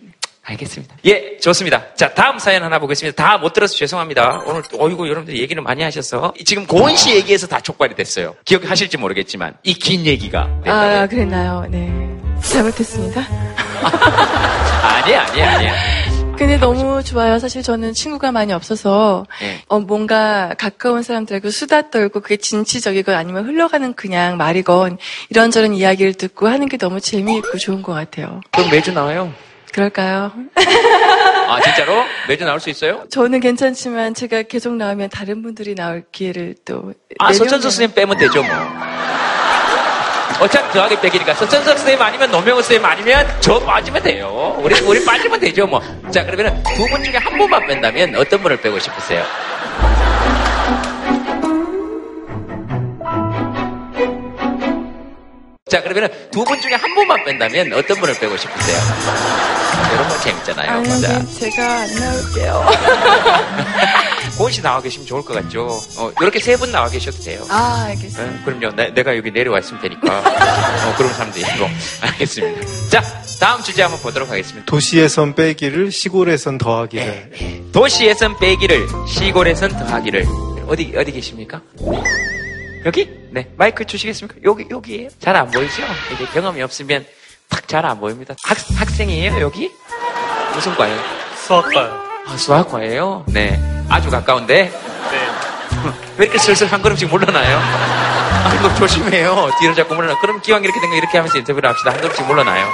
[0.49, 0.95] 알겠습니다.
[1.05, 1.93] 예, 좋습니다.
[1.95, 3.21] 자, 다음 사연 하나 보겠습니다.
[3.21, 4.43] 다 못 들어서 죄송합니다.
[4.45, 6.33] 오늘, 또 어이구, 여러분들 얘기를 많이 하셔서.
[6.45, 8.33] 지금 고은 씨 얘기에서 다 촉발이 됐어요.
[8.45, 10.49] 기억하실지 모르겠지만, 이 긴 얘기가.
[10.65, 11.65] 아, 그랬나요?
[11.69, 11.91] 네.
[12.41, 13.21] 잘못했습니다.
[14.83, 15.67] 아니, 아니, 아니.
[16.37, 17.39] 근데 너무 좋아요.
[17.39, 19.59] 사실 저는 친구가 많이 없어서 예.
[19.67, 26.47] 어, 뭔가 가까운 사람들하고 수다 떨고 그게 진취적이건 아니면 흘러가는 그냥 말이건 이런저런 이야기를 듣고
[26.47, 28.41] 하는 게 너무 재미있고 좋은 것 같아요.
[28.51, 29.33] 그럼 매주 나와요.
[29.77, 30.31] 그럴까요?
[31.47, 32.03] 아, 진짜로?
[32.27, 33.03] 매주 나올 수 있어요?
[33.11, 38.41] 저는 괜찮지만 제가 계속 나오면 다른 분들이 나올 기회를 또 아, 서천석 선생님 빼면 되죠,
[38.41, 38.51] 뭐.
[40.39, 44.59] 어차피 더하기 빼기니까 서천석 선생님 아니면 노명호 선생님 아니면 저 빠지면 돼요.
[44.63, 45.79] 우리, 우리 빠지면 되죠, 뭐.
[46.11, 49.23] 자, 그러면 두 분 중에 한 분만 뺀다면 어떤 분을 빼고 싶으세요?
[55.69, 58.79] 자, 그러면 두 분 중에 한 분만 뺀다면 어떤 분을 빼고 싶으세요?
[59.93, 60.71] 이런 거 재밌잖아요.
[60.71, 62.65] 아니, 자, 제가 안 나올게요.
[64.37, 65.67] 고은 씨 나와 계시면 좋을 것 같죠?
[65.97, 67.43] 어, 이렇게 세 분 나와 계셔도 돼요.
[67.49, 68.23] 아, 알겠습니다.
[68.23, 68.75] 네, 그럼요.
[68.75, 70.19] 내, 내가 여기 내려와 있으면 되니까.
[70.19, 71.67] 어, 그런 사람도 있고.
[72.01, 72.61] 알겠습니다.
[72.89, 73.03] 자,
[73.39, 74.65] 다음 주제 한번 보도록 하겠습니다.
[74.65, 77.31] 도시에선 빼기를 시골에선 더하기를.
[77.73, 80.25] 도시에선 빼기를, 시골에선 더하기를.
[80.67, 81.61] 어디, 어디 계십니까?
[82.85, 83.09] 여기?
[83.37, 83.51] 네.
[83.55, 84.39] 마이크 주시겠습니까?
[84.43, 85.09] 여기, 여기에요?
[85.19, 85.83] 잘 안 보이죠?
[86.11, 87.05] 이게 경험이 없으면
[87.49, 88.33] 탁 잘 안 보입니다.
[88.43, 89.71] 학, 학생이에요, 여기?
[90.55, 90.99] 무슨 과예요?
[91.45, 92.03] 수학과요.
[92.27, 93.25] 아, 수학과예요?
[93.27, 93.61] 네.
[93.89, 94.71] 아주 가까운데?
[95.11, 95.29] 네.
[96.17, 97.59] 왜 이렇게 슬슬 한 걸음씩 물러나요?
[98.45, 99.51] 아이고, 조심해요.
[99.59, 100.19] 뒤로 자꾸 물러나.
[100.19, 101.91] 그럼 기왕 이렇게 된 거 이렇게 하면서 인터뷰를 합시다.
[101.91, 102.65] 한 걸음씩 물러나요.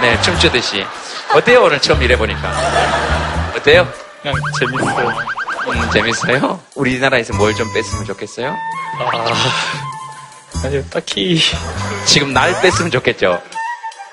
[0.00, 0.84] 네, 춤추듯이.
[1.32, 3.52] 어때요, 오늘 처음 일해보니까?
[3.56, 3.86] 어때요?
[4.20, 5.08] 그냥 재밌어요.
[5.68, 6.60] 음, 재밌어요?
[6.74, 8.48] 우리나라에서 뭘 좀 뺐으면 좋겠어요?
[8.98, 9.24] 아,
[10.64, 11.40] 아니요, 딱히.
[12.06, 13.40] 지금 날 뺐으면 좋겠죠?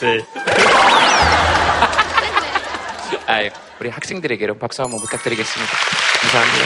[0.02, 0.20] 네.
[3.28, 5.72] 아이, 우리 학생들에게 여러분 박수 한번 부탁드리겠습니다.
[6.22, 6.66] 감사합니다.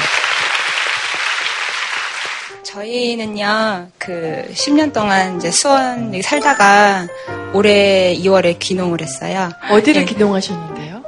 [2.63, 7.05] 저희는요, 그 10년 동안 이제 수원에 살다가
[7.53, 9.49] 올해 2월에 귀농을 했어요.
[9.69, 10.13] 어디를 네.
[10.13, 11.03] 기동하셨는데요?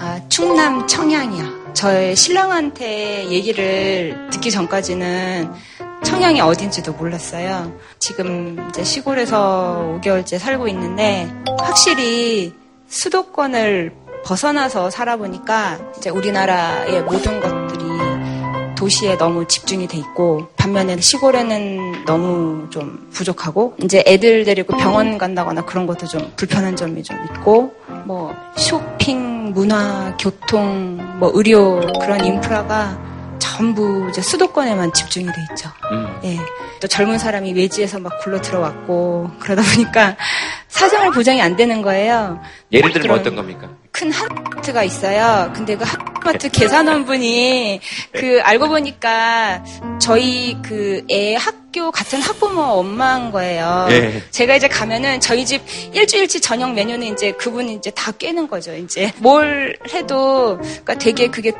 [0.00, 1.57] 아, 충남 청양이요.
[1.78, 5.48] 저의 신랑한테 얘기를 듣기 전까지는
[6.02, 7.72] 청양이 어딘지도 몰랐어요.
[8.00, 12.52] 지금 이제 시골에서 5개월째 살고 있는데 확실히
[12.88, 13.92] 수도권을
[14.24, 17.84] 벗어나서 살아보니까 이제 우리나라의 모든 것들이
[18.76, 25.64] 도시에 너무 집중이 돼 있고 반면에 시골에는 너무 좀 부족하고 이제 애들 데리고 병원 간다거나
[25.64, 27.72] 그런 것도 좀 불편한 점이 좀 있고
[28.04, 32.98] 뭐 쇼핑, 문화, 교통, 뭐 의료 그런 인프라가
[33.38, 35.70] 전부 이제 수도권에만 집중이 돼 있죠.
[36.24, 36.36] 예.
[36.80, 40.16] 또 젊은 사람이 외지에서 막 굴러 들어왔고 그러다 보니까
[40.68, 42.40] 사정을 보장이 안 되는 거예요.
[42.72, 43.68] 예를 들면 어떤 겁니까?
[43.92, 45.52] 큰 하마트가 있어요.
[45.54, 47.80] 근데 그 하마트 계산원분이
[48.12, 49.64] 그 알고 보니까
[50.00, 53.86] 저희 그 애 학교 같은 학부모 엄마인 거예요.
[53.90, 54.22] 예.
[54.30, 55.62] 제가 이제 가면은 저희 집
[55.92, 58.74] 일주일치 저녁 메뉴는 이제 그분이 이제 다 깨는 거죠.
[58.74, 61.52] 이제 뭘 해도 그러니까 되게 그게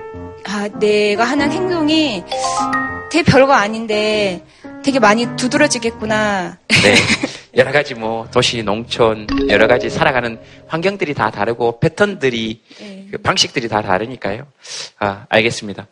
[0.44, 2.22] 아 내가 하는 행동이
[3.10, 4.44] 되게 별거 아닌데
[4.84, 6.58] 되게 많이 두드러지겠구나.
[6.68, 6.94] 네.
[7.58, 10.38] 여러 가지 뭐 도시, 농촌, 여러 가지 살아가는
[10.68, 12.62] 환경들이 다 다르고 패턴들이
[13.10, 14.46] 그 방식들이 다 다르니까요.
[15.00, 15.88] 아, 알겠습니다.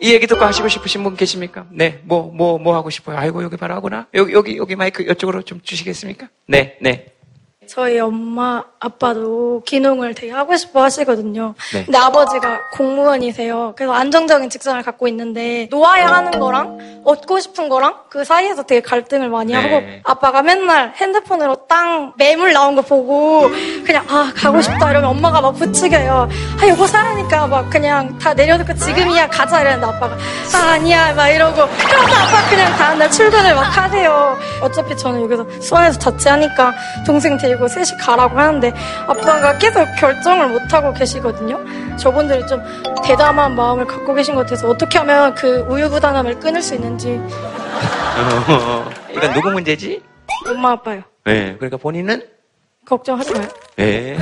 [0.00, 1.66] 이 얘기 듣고 하시고 싶으신 분 계십니까?
[1.70, 3.16] 네, 뭐, 뭐, 뭐 하고 싶어요?
[3.16, 4.06] 아이고, 여기 바로 하구나.
[4.14, 6.28] 여기, 여기, 여기 마이크 이쪽으로 좀 주시겠습니까?
[6.46, 7.11] 네, 네.
[7.74, 11.54] 저희 엄마, 아빠도 귀농을 되게 하고 싶어 하시거든요.
[11.72, 11.84] 네.
[11.86, 13.72] 근데 아버지가 공무원이세요.
[13.74, 19.30] 그래서 안정적인 직장을 갖고 있는데 놓아야 하는 거랑 얻고 싶은 거랑 그 사이에서 되게 갈등을
[19.30, 19.58] 많이 네.
[19.58, 23.48] 하고 아빠가 맨날 핸드폰으로 땅 매물 나온 거 보고
[23.86, 26.28] 그냥 아 가고 싶다 이러면 엄마가 막 부추겨요.
[26.60, 30.14] 아 여보 사라니까 막 그냥 다 내려놓고 지금이야 가자 이랬는데 아빠가
[30.54, 34.36] 아 아니야 막 이러고 그래서 아빠 그냥 다음날 출근을 막 하세요.
[34.60, 36.74] 어차피 저는 여기서 수원에서 자취하니까
[37.06, 38.72] 동생 데리고 셋이 가라고 하는데
[39.06, 41.58] 아빠가 계속 결정을 못 하고 계시거든요.
[41.96, 42.62] 저분들이 좀
[43.04, 47.20] 대담한 마음을 갖고 계신 것 같아서 어떻게 하면 그 우유부단함을 끊을 수 있는지
[48.48, 50.02] 어, 이건 누구 문제지?
[50.48, 51.02] 엄마 아빠요.
[51.24, 52.22] 네, 그러니까 본인은?
[52.84, 53.48] 걱정하지 마요.
[53.76, 54.16] 네.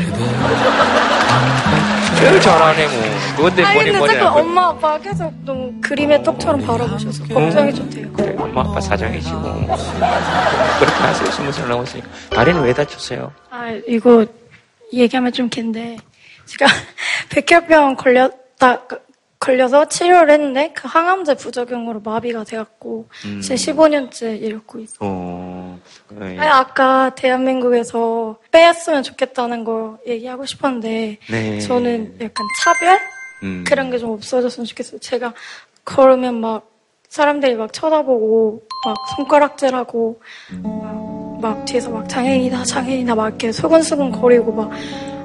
[2.21, 3.05] 제일 잘하네, 뭐.
[3.37, 4.21] 그건데 아니 본인 근데 뭐냐.
[4.25, 8.12] 자꾸 엄마 아빠가 계속 너무 그림의 떡처럼 바라보셔서 걱정이 좀 돼요.
[8.12, 9.41] 그래, 엄마 아빠 사정이시고.
[9.43, 12.09] 그렇게 하세요, 스무 살 넘었으니까.
[12.31, 13.33] 다리는 왜 다쳤어요?
[13.51, 14.27] 아 이거
[14.93, 15.97] 얘기하면 좀 긴데
[16.47, 16.71] 제가
[17.31, 18.83] 백혈병 걸렸다
[19.41, 23.41] 걸려서 치료를 했는데 그 항암제 부작용으로 마비가 돼갖고 음.
[23.41, 24.99] 제 15년째 이렇고 있어요.
[25.01, 25.80] 어,
[26.11, 26.38] 네.
[26.38, 31.59] 아까 대한민국에서 빼앗으면 좋겠다는 거 얘기하고 싶었는데 네.
[31.61, 32.99] 저는 약간 차별
[33.43, 33.64] 음.
[33.66, 35.01] 그런 게 좀 없어졌으면 좋겠어요.
[35.01, 35.32] 제가
[35.86, 36.68] 걸으면 막
[37.09, 40.20] 사람들이 막 쳐다보고 막 손가락질하고
[40.62, 44.70] 막, 막 뒤에서 막 장애인이다 장애인이다 막 이렇게 소근소근 거리고 막,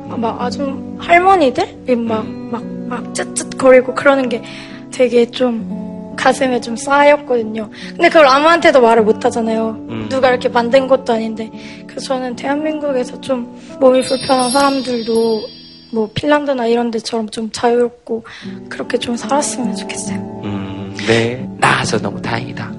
[0.07, 4.43] 막 아주 할머니들 막막 막 쯧쯧 거리고 그러는 게
[4.91, 7.69] 되게 좀 가슴에 좀 쌓였거든요.
[7.89, 9.69] 근데 그걸 아무한테도 말을 못 하잖아요.
[9.89, 10.07] 음.
[10.09, 11.51] 누가 이렇게 만든 것도 아닌데.
[11.87, 15.47] 그래서 저는 대한민국에서 좀 몸이 불편한 사람들도
[15.91, 18.23] 뭐 핀란드나 이런 데처럼 좀 자유롭고
[18.69, 20.41] 그렇게 좀 살았으면 좋겠어요.
[20.43, 21.47] 음, 네.
[21.57, 22.71] 나아서 너무 다행이다.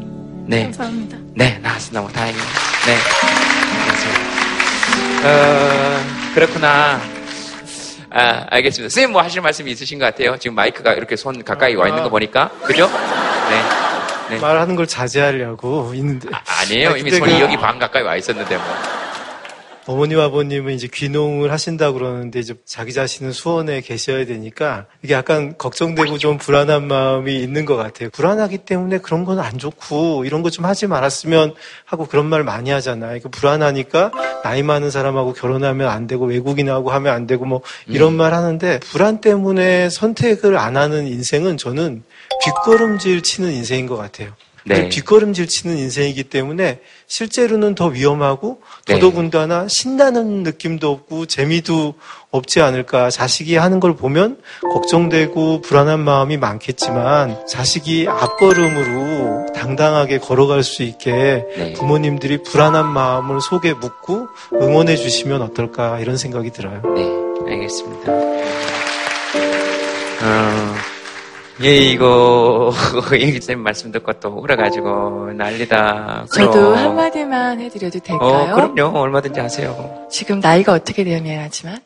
[0.47, 0.65] 네.
[0.65, 1.17] 감사합니다.
[1.35, 2.45] 네, 나아서 너무 다행이다.
[2.87, 2.97] 네.
[5.29, 7.01] 어, 그렇구나.
[8.11, 8.91] 아, 알겠습니다.
[8.91, 10.37] 선생님 뭐 하실 말씀이 있으신 것 같아요.
[10.39, 12.51] 지금 마이크가 이렇게 손 가까이 와 있는 거 보니까.
[12.65, 12.87] 그죠?
[13.49, 14.35] 네.
[14.37, 14.41] 네.
[14.41, 16.29] 말하는 걸 자제하려고 있는데.
[16.33, 16.91] 아 니에요.
[16.91, 18.65] 아니, 이미 근데 손이 그 여기 반 가까이 와 있었는데 뭐.
[19.89, 26.19] 어머님 아버님은 이제 귀농을 하신다 그러는데 이제 자기 자신은 수원에 계셔야 되니까 이게 약간 걱정되고
[26.19, 28.11] 좀 불안한 마음이 있는 것 같아요.
[28.11, 32.71] 불안하기 때문에 그런 건 안 좋고 이런 거 좀 하지 말았으면 하고 그런 말 많이
[32.71, 33.21] 하잖아요.
[33.21, 34.11] 그 불안하니까
[34.43, 39.21] 나이 많은 사람하고 결혼하면 안 되고 외국인하고 하면 안 되고 뭐 이런 말 하는데 불안
[39.21, 42.03] 때문에 선택을 안 하는 인생은 저는
[42.43, 44.33] 뒷걸음질 치는 인생인 것 같아요.
[44.65, 44.89] 네.
[44.89, 48.95] 뒷걸음질 치는 인생이기 때문에 실제로는 더 위험하고 네.
[48.95, 51.95] 더더군다나 신나는 느낌도 없고 재미도
[52.31, 53.11] 없지 않을까.
[53.11, 61.73] 자식이 하는 걸 보면 걱정되고 불안한 마음이 많겠지만 자식이 앞걸음으로 당당하게 걸어갈 수 있게 네.
[61.75, 66.83] 부모님들이 불안한 마음을 속에 묻고 응원해 주시면 어떨까 이런 생각이 들어요.
[66.95, 68.13] 네, 알겠습니다.
[70.23, 70.96] 어,
[71.63, 72.71] 예, 이거,
[73.15, 76.27] 얘기쌤 말씀 듣고 또 울어가지고 난리다.
[76.35, 76.75] 저도 그럼.
[76.77, 78.55] 한마디만 해드려도 어, 될까요?
[78.75, 78.99] 그럼요.
[78.99, 80.07] 얼마든지 하세요.
[80.11, 81.79] 지금 나이가 어떻게 되냐지만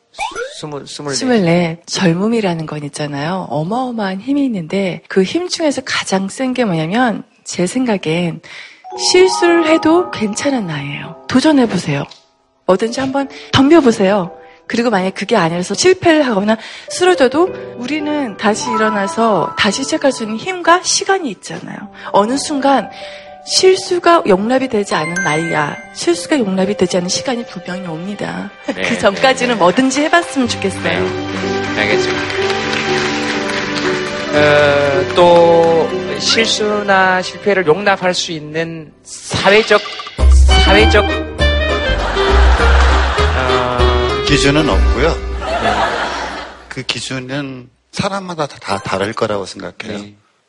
[0.59, 1.14] 스물, 스물네.
[1.16, 1.81] 스물네.
[1.87, 3.47] 젊음이라는 건 있잖아요.
[3.49, 8.41] 어마어마한 힘이 있는데 그 힘 중에서 가장 센 게 뭐냐면 제 생각엔
[9.12, 11.27] 실수를 해도 괜찮은 나이예요.
[11.29, 12.03] 도전해보세요.
[12.66, 14.33] 뭐든지 한번 덤벼보세요.
[14.71, 16.57] 그리고 만약에 그게 아니라서 실패를 하거나
[16.91, 21.77] 쓰러져도 우리는 다시 일어나서 다시 시작할 수 있는 힘과 시간이 있잖아요.
[22.12, 22.89] 어느 순간
[23.45, 25.77] 실수가 용납이 되지 않은 나이야.
[25.93, 28.49] 실수가 용납이 되지 않은 시간이 분명히 옵니다.
[28.73, 31.07] 네, 그 전까지는 뭐든지 해봤으면 좋겠어요.
[31.77, 32.23] 알겠습니다.
[34.35, 35.91] 어, 또
[36.21, 39.81] 실수나 실패를 용납할 수 있는 사회적
[40.64, 41.39] 사회적 어,
[44.31, 45.16] 기준은 없고요.
[46.68, 50.05] 그 기준은 사람마다 다, 다 다를 거라고 생각해요.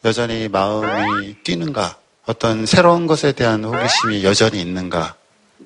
[0.06, 5.16] 여전히 마음이 뛰는가, 어떤 새로운 것에 대한 호기심이 여전히 있는가.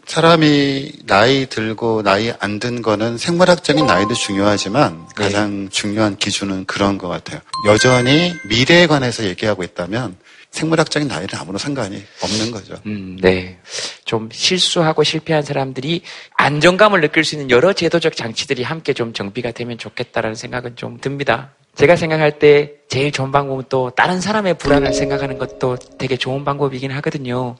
[0.07, 7.09] 사람이 나이 들고 나이 안 든 거는 생물학적인 나이도 중요하지만 가장 중요한 기준은 그런 것
[7.09, 7.41] 같아요.
[7.67, 10.15] 여전히 미래에 관해서 얘기하고 있다면
[10.55, 12.75] 생물학적인 나이는 아무런 상관이 없는 거죠.
[12.85, 13.59] 음, 네.
[14.05, 16.01] 좀 실수하고 실패한 사람들이
[16.35, 21.51] 안정감을 느낄 수 있는 여러 제도적 장치들이 함께 좀 정비가 되면 좋겠다라는 생각은 좀 듭니다.
[21.75, 26.89] 제가 생각할 때 제일 좋은 방법은 또 다른 사람의 불안을 생각하는 것도 되게 좋은 방법이긴
[26.91, 27.57] 하거든요.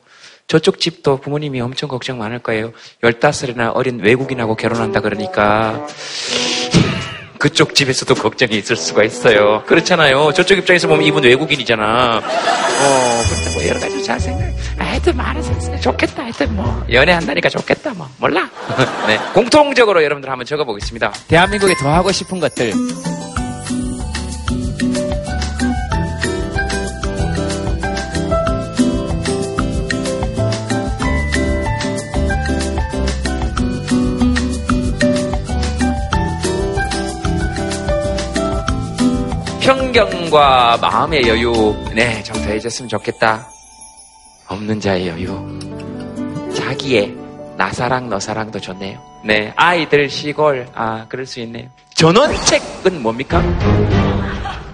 [0.48, 2.72] 저쪽 집도 부모님이 엄청 걱정 많을 거예요.
[3.04, 5.86] 15살이나 어린 외국인하고 결혼한다 그러니까
[7.38, 9.64] 그쪽 집에서도 걱정이 있을 수가 있어요.
[9.66, 10.32] 그렇잖아요.
[10.34, 12.18] 저쪽 입장에서 보면 이분 외국인이잖아.
[12.18, 14.44] 어, 근데 뭐 여러 가지 잘 생각.
[14.78, 16.24] 아, 하여튼 말해서 좋겠다.
[16.24, 17.94] 하여튼 뭐 연애한다니까 좋겠다.
[17.94, 18.50] 뭐 몰라.
[19.08, 21.14] 네, 공통적으로 여러분들 한번 적어보겠습니다.
[21.28, 22.74] 대한민국에 더 하고 싶은 것들.
[39.66, 43.47] 편견과 마음의 여유, 네, 좀 더해졌으면 좋겠다.
[44.47, 45.36] 없는 자의 여유.
[46.53, 47.16] 자기의
[47.57, 49.01] 나사랑, 너사랑도 좋네요.
[49.26, 51.68] 네, 아이들, 시골, 아, 그럴 수 있네요.
[51.95, 53.41] 전원책은 뭡니까?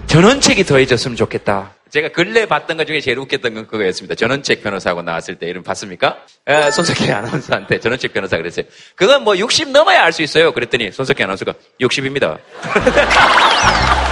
[0.08, 1.72] 전원책이 더해졌으면 좋겠다.
[1.90, 4.16] 제가 근래 봤던 것 중에 제일 웃겼던 건 그거였습니다.
[4.16, 6.18] 전원책 변호사하고 나왔을 때 이름 봤습니까?
[6.48, 8.66] 에, 손석희 아나운서한테 전원책 변호사 그랬어요.
[8.96, 10.52] 그건 뭐 60 넘어야 알 수 있어요.
[10.54, 12.38] 그랬더니 손석희 아나운서가 60입니다.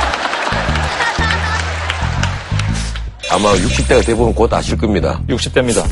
[3.40, 5.22] 아마 60대가 대부분 곧 아실 겁니다.
[5.30, 5.86] 60대입니다.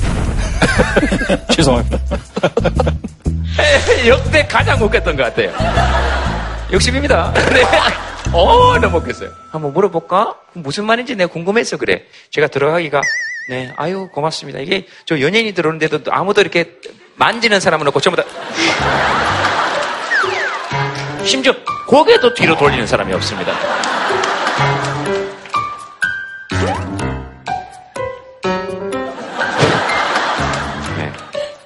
[1.55, 1.97] 죄송합니다.
[4.05, 5.53] 역대 가장 웃겼던 것 같아요.
[6.69, 7.33] 60입니다.
[7.53, 7.63] 네.
[8.33, 9.29] 어, 너무 웃겼어요.
[9.49, 10.35] 한번 물어볼까?
[10.55, 12.03] 무슨 말인지 내가 궁금해서 그래.
[12.31, 13.01] 제가 들어가기가,
[13.49, 14.59] 네, 아유, 고맙습니다.
[14.59, 16.73] 이게 저 연예인이 들어오는데도 아무도 이렇게
[17.15, 18.27] 만지는 사람은 없고 전부 다.
[21.23, 21.53] 심지어
[21.87, 23.53] 고개도 뒤로 돌리는 사람이 없습니다.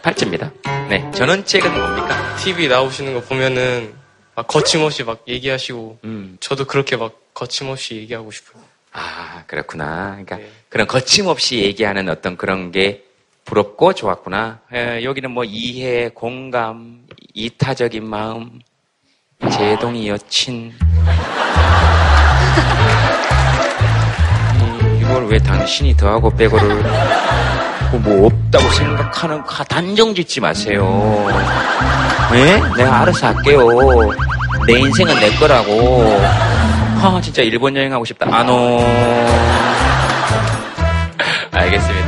[0.02, 0.52] 8째입니다.
[0.90, 2.36] 네, 전원책은 뭡니까?
[2.38, 3.94] TV 나오시는 거 보면은
[4.36, 6.38] 막 거침없이 막 얘기하시고 음.
[6.40, 8.64] 저도 그렇게 막 거침없이 얘기하고 싶어요.
[8.94, 10.10] 아, 그렇구나.
[10.12, 10.52] 그러니까 네.
[10.70, 13.04] 그런 거침없이 얘기하는 어떤 그런 게
[13.46, 14.60] 부럽고 좋았구나.
[14.74, 18.60] 에, 여기는 뭐 이해, 공감, 이타적인 마음,
[19.52, 20.74] 제동이 여친.
[25.02, 26.84] 이걸 왜 당신이 더하고 빼고를.
[27.94, 31.26] 뭐 없다고 생각하는 가- 단정 짓지 마세요.
[32.32, 32.62] 네?
[32.78, 33.68] 내가 알아서 할게요.
[34.68, 36.22] 내 인생은 내 거라고.
[37.04, 38.28] 아, 진짜 일본 여행하고 싶다.
[38.32, 38.80] 아노.
[41.52, 42.01] 알겠습니다.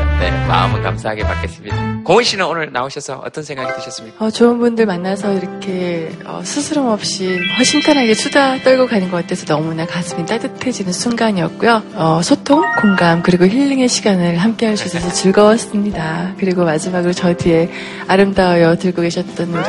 [0.43, 2.03] 네, 마음은 감사하게 받겠습니다.
[2.03, 4.25] 고은 씨는 오늘 나오셔서 어떤 생각이 드셨습니까?
[4.25, 9.85] 어, 좋은 분들 만나서 이렇게 어, 스스럼 없이 허심탄회하게 수다 떨고 가는 것 같아서 너무나
[9.85, 11.81] 가슴이 따뜻해지는 순간이었고요.
[11.95, 16.33] 어, 소통, 공감, 그리고 힐링의 시간을 함께 할 수 있어서 즐거웠습니다.
[16.39, 17.69] 그리고 마지막으로 저 뒤에
[18.07, 19.63] 아름다워요 들고 계셨던 우리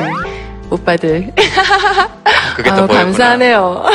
[0.71, 1.31] 오빠들.
[2.57, 2.99] 그게 또 보였구나.
[3.03, 3.85] 감사하네요.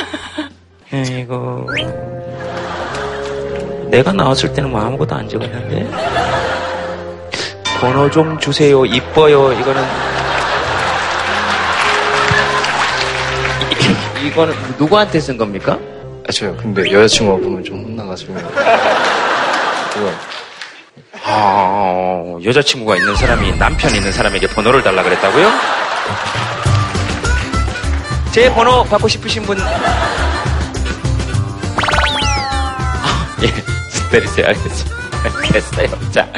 [0.93, 1.67] 이거
[3.91, 5.91] 내가 나왔을 때는 뭐 아무것도 안 적었는데
[7.81, 9.83] 번호 좀 주세요 이뻐요 이거는
[14.23, 15.79] 이- 이거는 누구한테 쓴 겁니까?
[16.29, 16.55] 아, 저요.
[16.59, 18.35] 근데 여자친구가 보면 좀 혼나가지고.
[18.35, 20.13] 그거
[21.25, 25.51] 아 여자친구가 있는 사람이 남편 있는 사람에게 번호를 달라 그랬다고요?
[28.33, 29.67] 제 번호 받고 싶으신 분 아,
[33.43, 33.47] 예,
[33.93, 34.47] 기다리세요.
[34.47, 34.97] 알겠습니다.
[35.53, 35.89] 됐어요.
[36.13, 36.29] 자.